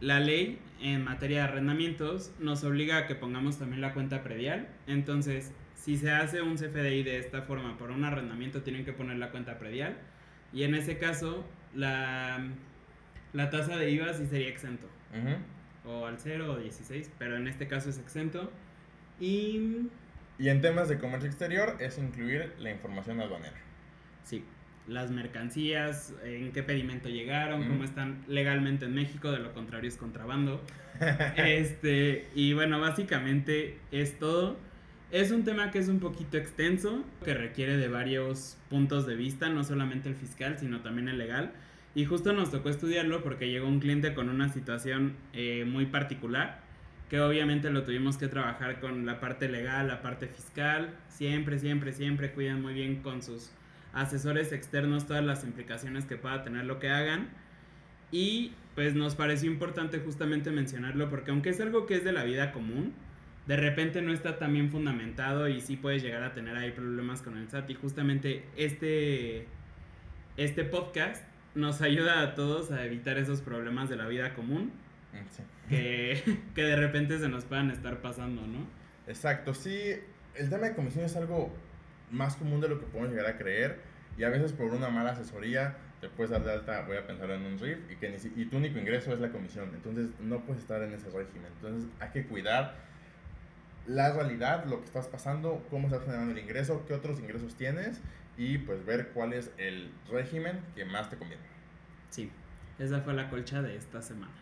la 0.00 0.20
ley 0.20 0.58
en 0.80 1.04
materia 1.04 1.38
de 1.38 1.44
arrendamientos 1.44 2.32
nos 2.38 2.64
obliga 2.64 2.98
a 2.98 3.06
que 3.06 3.14
pongamos 3.14 3.58
también 3.58 3.80
la 3.80 3.94
cuenta 3.94 4.22
predial. 4.22 4.68
Entonces, 4.86 5.52
si 5.74 5.96
se 5.96 6.10
hace 6.10 6.42
un 6.42 6.56
CFDI 6.56 7.02
de 7.02 7.18
esta 7.18 7.42
forma 7.42 7.76
por 7.78 7.90
un 7.90 8.04
arrendamiento, 8.04 8.62
tienen 8.62 8.84
que 8.84 8.92
poner 8.92 9.16
la 9.16 9.30
cuenta 9.30 9.58
predial. 9.58 9.96
Y 10.52 10.64
en 10.64 10.74
ese 10.74 10.98
caso, 10.98 11.44
la, 11.74 12.48
la 13.32 13.50
tasa 13.50 13.76
de 13.76 13.90
IVA 13.90 14.12
sí 14.14 14.26
sería 14.26 14.48
exento. 14.48 14.86
O 15.84 16.06
al 16.06 16.18
0 16.18 16.52
o 16.52 16.56
16, 16.58 17.10
pero 17.18 17.36
en 17.36 17.48
este 17.48 17.66
caso 17.66 17.90
es 17.90 17.98
exento. 17.98 18.52
Y... 19.20 19.88
Y 20.38 20.48
en 20.48 20.62
temas 20.62 20.88
de 20.88 20.98
comercio 20.98 21.28
exterior 21.28 21.76
es 21.80 21.98
incluir 21.98 22.54
la 22.58 22.70
información 22.70 23.20
aduanera. 23.20 23.58
Sí, 24.24 24.42
las 24.86 25.10
mercancías, 25.10 26.14
en 26.24 26.52
qué 26.52 26.62
pedimento 26.62 27.08
llegaron, 27.08 27.66
cómo 27.68 27.84
están 27.84 28.24
legalmente 28.26 28.86
en 28.86 28.94
México, 28.94 29.30
de 29.30 29.38
lo 29.38 29.52
contrario 29.52 29.88
es 29.88 29.96
contrabando. 29.96 30.62
este, 31.36 32.28
y 32.34 32.54
bueno, 32.54 32.80
básicamente 32.80 33.78
es 33.92 34.18
todo. 34.18 34.56
Es 35.10 35.30
un 35.30 35.44
tema 35.44 35.70
que 35.70 35.78
es 35.78 35.88
un 35.88 36.00
poquito 36.00 36.38
extenso, 36.38 37.04
que 37.24 37.34
requiere 37.34 37.76
de 37.76 37.88
varios 37.88 38.56
puntos 38.68 39.06
de 39.06 39.16
vista, 39.16 39.48
no 39.48 39.64
solamente 39.64 40.08
el 40.08 40.14
fiscal, 40.14 40.58
sino 40.58 40.80
también 40.80 41.08
el 41.08 41.18
legal. 41.18 41.52
Y 41.94 42.04
justo 42.04 42.32
nos 42.32 42.50
tocó 42.50 42.68
estudiarlo 42.68 43.22
porque 43.22 43.50
llegó 43.50 43.66
un 43.66 43.80
cliente 43.80 44.14
con 44.14 44.28
una 44.28 44.48
situación 44.48 45.16
eh, 45.32 45.64
muy 45.66 45.86
particular, 45.86 46.60
que 47.10 47.20
obviamente 47.20 47.70
lo 47.70 47.82
tuvimos 47.82 48.16
que 48.16 48.28
trabajar 48.28 48.78
con 48.78 49.04
la 49.04 49.18
parte 49.18 49.48
legal, 49.48 49.88
la 49.88 50.00
parte 50.00 50.28
fiscal. 50.28 50.94
Siempre, 51.08 51.58
siempre, 51.58 51.92
siempre 51.92 52.30
cuidan 52.30 52.62
muy 52.62 52.72
bien 52.72 53.02
con 53.02 53.20
sus 53.20 53.50
asesores 53.92 54.52
externos 54.52 55.08
todas 55.08 55.24
las 55.24 55.42
implicaciones 55.42 56.04
que 56.04 56.14
pueda 56.14 56.44
tener 56.44 56.66
lo 56.66 56.78
que 56.78 56.88
hagan. 56.88 57.28
Y 58.12 58.52
pues 58.76 58.94
nos 58.94 59.16
pareció 59.16 59.50
importante 59.50 59.98
justamente 59.98 60.52
mencionarlo 60.52 61.10
porque 61.10 61.32
aunque 61.32 61.50
es 61.50 61.60
algo 61.60 61.84
que 61.84 61.96
es 61.96 62.04
de 62.04 62.12
la 62.12 62.22
vida 62.22 62.52
común, 62.52 62.94
de 63.48 63.56
repente 63.56 64.02
no 64.02 64.12
está 64.12 64.38
tan 64.38 64.52
bien 64.52 64.70
fundamentado 64.70 65.48
y 65.48 65.60
sí 65.60 65.76
puedes 65.76 66.04
llegar 66.04 66.22
a 66.22 66.32
tener 66.32 66.56
ahí 66.56 66.70
problemas 66.70 67.22
con 67.22 67.36
el 67.36 67.48
SAT. 67.48 67.70
Y 67.70 67.74
justamente 67.74 68.44
este, 68.56 69.48
este 70.36 70.62
podcast 70.62 71.24
nos 71.56 71.82
ayuda 71.82 72.22
a 72.22 72.34
todos 72.36 72.70
a 72.70 72.84
evitar 72.84 73.18
esos 73.18 73.40
problemas 73.40 73.88
de 73.88 73.96
la 73.96 74.06
vida 74.06 74.32
común 74.34 74.70
que, 75.68 76.40
que 76.54 76.62
de 76.62 76.76
repente 76.76 77.18
se 77.18 77.28
nos 77.28 77.44
puedan 77.44 77.70
estar 77.70 78.00
pasando, 78.00 78.42
¿no? 78.46 78.66
Exacto, 79.06 79.54
sí, 79.54 79.94
el 80.34 80.50
tema 80.50 80.68
de 80.68 80.74
comisión 80.74 81.04
es 81.04 81.16
algo 81.16 81.52
más 82.10 82.36
común 82.36 82.60
de 82.60 82.68
lo 82.68 82.80
que 82.80 82.86
podemos 82.86 83.10
llegar 83.10 83.26
a 83.26 83.38
creer 83.38 83.78
Y 84.16 84.24
a 84.24 84.28
veces 84.28 84.52
por 84.52 84.72
una 84.72 84.88
mala 84.88 85.12
asesoría 85.12 85.76
te 86.00 86.08
puedes 86.08 86.30
dar 86.30 86.42
de 86.42 86.52
alta, 86.52 86.82
voy 86.86 86.96
a 86.96 87.06
pensar 87.06 87.30
en 87.30 87.42
un 87.42 87.58
RIF, 87.58 87.78
y, 87.90 87.96
que 87.96 88.16
y 88.34 88.46
tu 88.46 88.56
único 88.56 88.78
ingreso 88.78 89.12
es 89.12 89.20
la 89.20 89.28
comisión. 89.28 89.70
Entonces 89.74 90.08
no 90.18 90.40
puedes 90.40 90.62
estar 90.62 90.82
en 90.82 90.94
ese 90.94 91.10
régimen. 91.10 91.52
Entonces 91.56 91.90
hay 92.00 92.08
que 92.08 92.24
cuidar 92.24 92.74
la 93.86 94.12
realidad, 94.12 94.64
lo 94.64 94.78
que 94.78 94.86
estás 94.86 95.08
pasando, 95.08 95.62
cómo 95.68 95.88
estás 95.88 96.04
generando 96.04 96.32
el 96.32 96.38
ingreso, 96.38 96.86
qué 96.86 96.94
otros 96.94 97.20
ingresos 97.20 97.54
tienes 97.54 98.00
y 98.38 98.58
pues 98.58 98.84
ver 98.86 99.08
cuál 99.08 99.34
es 99.34 99.50
el 99.58 99.90
régimen 100.10 100.60
que 100.74 100.86
más 100.86 101.10
te 101.10 101.16
conviene. 101.16 101.42
Sí, 102.08 102.30
esa 102.78 103.02
fue 103.02 103.12
la 103.12 103.28
colcha 103.28 103.60
de 103.60 103.76
esta 103.76 104.00
semana. 104.00 104.32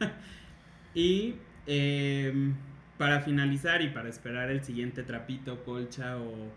y 0.94 1.36
em, 1.66 2.54
para 2.98 3.20
finalizar 3.20 3.82
y 3.82 3.88
para 3.88 4.08
esperar 4.08 4.50
el 4.50 4.64
siguiente 4.64 5.02
trapito, 5.02 5.64
colcha 5.64 6.18
o 6.18 6.50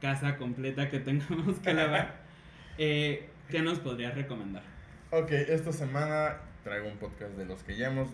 casa 0.00 0.36
completa 0.36 0.90
que 0.90 1.00
tengamos 1.00 1.58
que 1.60 1.74
lavar, 1.74 2.16
eh, 2.78 3.28
¿qué 3.50 3.62
nos 3.62 3.78
podrías 3.80 4.14
recomendar? 4.14 4.62
Ok, 5.10 5.30
esta 5.32 5.72
semana 5.72 6.38
traigo 6.64 6.88
un 6.88 6.98
podcast 6.98 7.36
de 7.36 7.46
los 7.46 7.62
que 7.62 7.76
ya 7.76 7.88
hemos, 7.88 8.08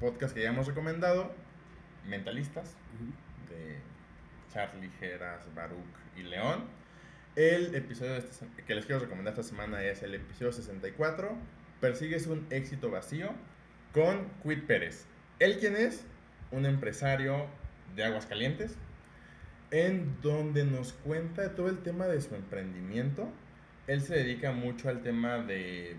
podcast 0.00 0.34
que 0.34 0.42
ya 0.42 0.48
hemos 0.48 0.66
recomendado, 0.66 1.32
Mentalistas, 2.08 2.74
de 3.48 3.78
Charlie 4.52 4.90
Geras, 4.98 5.46
Baruch 5.54 5.78
y 6.16 6.22
León. 6.22 6.64
El 7.36 7.74
episodio 7.74 8.22
que 8.66 8.74
les 8.74 8.84
quiero 8.84 9.00
recomendar 9.00 9.32
esta 9.32 9.42
semana 9.42 9.82
es 9.82 10.02
el 10.02 10.14
episodio 10.14 10.52
64, 10.52 11.36
Persigues 11.80 12.28
un 12.28 12.46
éxito 12.50 12.90
vacío, 12.90 13.32
con 13.92 14.28
Quid 14.42 14.64
Pérez. 14.64 15.06
¿Él 15.38 15.58
quién 15.58 15.76
es? 15.76 16.04
Un 16.50 16.66
empresario 16.66 17.46
de 17.94 18.04
Aguascalientes, 18.04 18.76
en 19.70 20.20
donde 20.22 20.64
nos 20.64 20.92
cuenta 20.92 21.54
todo 21.54 21.68
el 21.68 21.78
tema 21.78 22.06
de 22.06 22.20
su 22.20 22.34
emprendimiento. 22.34 23.28
Él 23.86 24.00
se 24.00 24.14
dedica 24.16 24.52
mucho 24.52 24.88
al 24.88 25.02
tema 25.02 25.38
de 25.38 25.96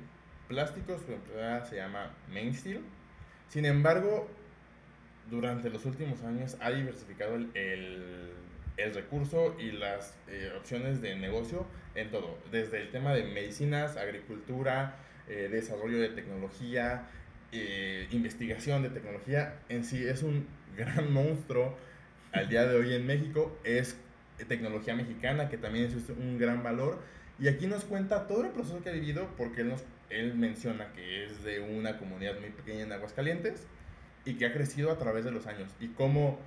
plásticos, 0.47 1.01
su 1.05 1.13
empresa 1.13 1.65
se 1.65 1.77
llama 1.77 2.11
Mainsteel. 2.31 2.81
Sin 3.49 3.65
embargo, 3.65 4.27
durante 5.29 5.69
los 5.69 5.85
últimos 5.85 6.23
años 6.23 6.57
ha 6.59 6.71
diversificado 6.71 7.35
el, 7.35 7.51
el, 8.77 8.93
recurso 8.93 9.55
y 9.59 9.71
las 9.71 10.17
eh, 10.27 10.51
opciones 10.57 11.01
de 11.01 11.15
negocio 11.15 11.65
en 11.95 12.09
todo, 12.09 12.37
desde 12.51 12.81
el 12.81 12.91
tema 12.91 13.13
de 13.13 13.23
medicinas, 13.23 13.97
agricultura, 13.97 14.95
eh, 15.27 15.47
desarrollo 15.51 15.99
de 15.99 16.09
tecnología, 16.09 17.07
eh, 17.53 18.07
investigación 18.11 18.83
de 18.83 18.89
tecnología. 18.89 19.59
En 19.69 19.83
sí 19.83 20.03
es 20.03 20.23
un 20.23 20.47
gran 20.75 21.11
monstruo 21.13 21.77
al 22.31 22.49
día 22.49 22.65
de 22.65 22.75
hoy 22.75 22.93
en 22.93 23.05
México, 23.05 23.57
es 23.63 23.95
tecnología 24.47 24.95
mexicana, 24.95 25.49
que 25.49 25.57
también 25.57 25.85
es 25.85 26.09
un 26.09 26.37
gran 26.37 26.63
valor. 26.63 26.99
Y 27.39 27.47
aquí 27.47 27.67
nos 27.67 27.85
cuenta 27.85 28.27
todo 28.27 28.43
el 28.43 28.51
proceso 28.51 28.81
que 28.83 28.89
ha 28.89 28.93
vivido, 28.93 29.29
porque 29.37 29.61
él, 29.61 29.69
nos, 29.69 29.83
él 30.09 30.35
menciona 30.35 30.91
que 30.93 31.25
es 31.25 31.43
de 31.43 31.59
una 31.59 31.97
comunidad 31.97 32.39
muy 32.39 32.49
pequeña 32.49 32.83
en 32.83 32.91
Aguascalientes 32.91 33.65
y 34.25 34.35
que 34.35 34.45
ha 34.45 34.53
crecido 34.53 34.91
a 34.91 34.97
través 34.97 35.25
de 35.25 35.31
los 35.31 35.47
años 35.47 35.69
y 35.79 35.89
cómo 35.89 36.39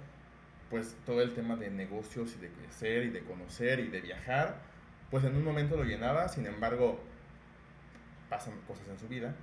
pues 0.70 0.96
todo 1.04 1.22
el 1.22 1.34
tema 1.34 1.56
de 1.56 1.70
negocios 1.70 2.34
y 2.36 2.40
de 2.40 2.48
crecer 2.48 3.04
y 3.04 3.10
de 3.10 3.20
conocer 3.20 3.80
y 3.80 3.88
de 3.88 4.00
viajar 4.00 4.56
pues 5.10 5.24
en 5.24 5.36
un 5.36 5.44
momento 5.44 5.76
lo 5.76 5.84
llenaba 5.84 6.28
sin 6.28 6.46
embargo 6.46 7.00
pasan 8.28 8.54
cosas 8.66 8.88
en 8.88 8.98
su 8.98 9.08
vida 9.08 9.34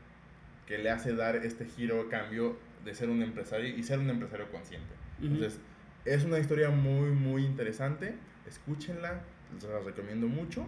que 0.68 0.78
le 0.78 0.90
hace 0.90 1.14
dar 1.14 1.36
este 1.38 1.66
giro 1.66 2.10
cambio 2.10 2.58
de 2.86 2.94
ser 2.94 3.10
un 3.10 3.22
empresario 3.22 3.76
y 3.76 3.84
ser 3.84 4.00
un 4.00 4.10
empresario 4.10 4.50
consciente. 4.52 4.94
Entonces 5.22 5.60
es 6.06 6.24
una 6.26 6.40
historia 6.40 6.70
muy 6.70 7.12
muy 7.12 7.46
interesante. 7.46 8.16
Escúchenla 8.48 9.22
les 9.54 9.64
la 9.64 9.80
recomiendo 9.80 10.28
mucho. 10.28 10.66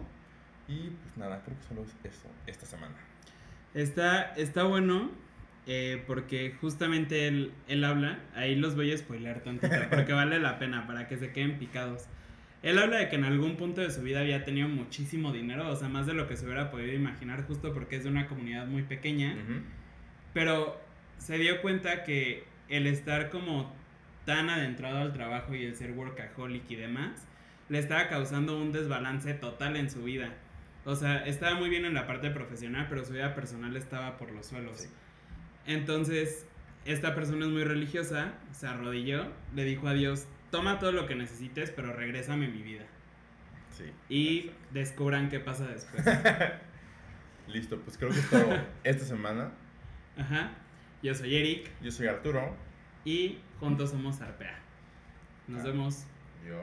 Y 0.68 0.90
pues 0.90 1.16
nada 1.16 1.42
creo 1.44 1.56
que 1.56 1.64
solo 1.64 1.84
es 1.84 1.94
eso 2.04 2.28
esta 2.46 2.66
semana. 2.66 2.94
Está 3.74 4.34
está 4.36 4.64
bueno 4.64 5.10
eh, 5.66 6.02
porque 6.06 6.54
justamente 6.60 7.26
él, 7.26 7.52
él 7.68 7.84
habla, 7.84 8.20
ahí 8.34 8.54
los 8.54 8.76
voy 8.76 8.92
a 8.92 8.98
spoiler 8.98 9.40
tantito, 9.40 9.74
porque 9.90 10.12
vale 10.12 10.38
la 10.38 10.58
pena 10.58 10.86
para 10.86 11.08
que 11.08 11.16
se 11.18 11.32
queden 11.32 11.58
picados. 11.58 12.04
Él 12.62 12.78
habla 12.78 12.98
de 12.98 13.08
que 13.08 13.16
en 13.16 13.24
algún 13.24 13.56
punto 13.56 13.80
de 13.80 13.90
su 13.90 14.02
vida 14.02 14.20
había 14.20 14.44
tenido 14.44 14.68
muchísimo 14.68 15.32
dinero, 15.32 15.68
o 15.68 15.76
sea, 15.76 15.88
más 15.88 16.06
de 16.06 16.14
lo 16.14 16.26
que 16.26 16.36
se 16.36 16.46
hubiera 16.46 16.70
podido 16.70 16.92
imaginar, 16.94 17.46
justo 17.46 17.72
porque 17.72 17.96
es 17.96 18.04
de 18.04 18.10
una 18.10 18.26
comunidad 18.28 18.66
muy 18.66 18.82
pequeña, 18.82 19.36
pero 20.36 20.78
se 21.16 21.38
dio 21.38 21.62
cuenta 21.62 22.04
que 22.04 22.44
el 22.68 22.86
estar 22.86 23.30
como 23.30 23.74
tan 24.26 24.50
adentrado 24.50 24.98
al 24.98 25.14
trabajo 25.14 25.54
y 25.54 25.64
el 25.64 25.74
ser 25.74 25.92
workaholic 25.92 26.70
y 26.70 26.76
demás, 26.76 27.26
le 27.70 27.78
estaba 27.78 28.08
causando 28.08 28.60
un 28.60 28.70
desbalance 28.70 29.32
total 29.32 29.76
en 29.76 29.88
su 29.88 30.04
vida. 30.04 30.34
O 30.84 30.94
sea, 30.94 31.24
estaba 31.24 31.54
muy 31.54 31.70
bien 31.70 31.86
en 31.86 31.94
la 31.94 32.06
parte 32.06 32.28
profesional, 32.28 32.84
pero 32.90 33.02
su 33.02 33.14
vida 33.14 33.34
personal 33.34 33.74
estaba 33.78 34.18
por 34.18 34.30
los 34.30 34.44
suelos. 34.44 34.86
Entonces, 35.66 36.46
esta 36.84 37.14
persona 37.14 37.46
es 37.46 37.52
muy 37.52 37.64
religiosa, 37.64 38.34
se 38.52 38.66
arrodilló, 38.66 39.32
le 39.54 39.64
dijo 39.64 39.88
a 39.88 39.94
Dios, 39.94 40.28
toma 40.50 40.78
todo 40.78 40.92
lo 40.92 41.06
que 41.06 41.14
necesites, 41.14 41.70
pero 41.70 41.94
regrésame 41.94 42.46
mi 42.46 42.60
vida. 42.60 42.84
Sí. 43.70 43.90
Y 44.10 44.50
descubran 44.74 45.30
qué 45.30 45.40
pasa 45.40 45.66
después. 45.66 46.04
Listo, 47.48 47.80
pues 47.80 47.96
creo 47.96 48.10
que 48.10 48.18
es 48.18 48.28
todo 48.28 48.54
esta 48.84 49.06
semana. 49.06 49.50
Ajá. 50.16 50.52
Yo 51.02 51.14
soy 51.14 51.36
Eric. 51.36 51.70
Yo 51.82 51.90
soy 51.90 52.06
Arturo. 52.06 52.54
Y 53.04 53.38
juntos 53.60 53.90
somos 53.90 54.20
Arpea. 54.20 54.62
Nos 55.48 55.62
vemos. 55.62 56.04
Adiós. 56.42 56.62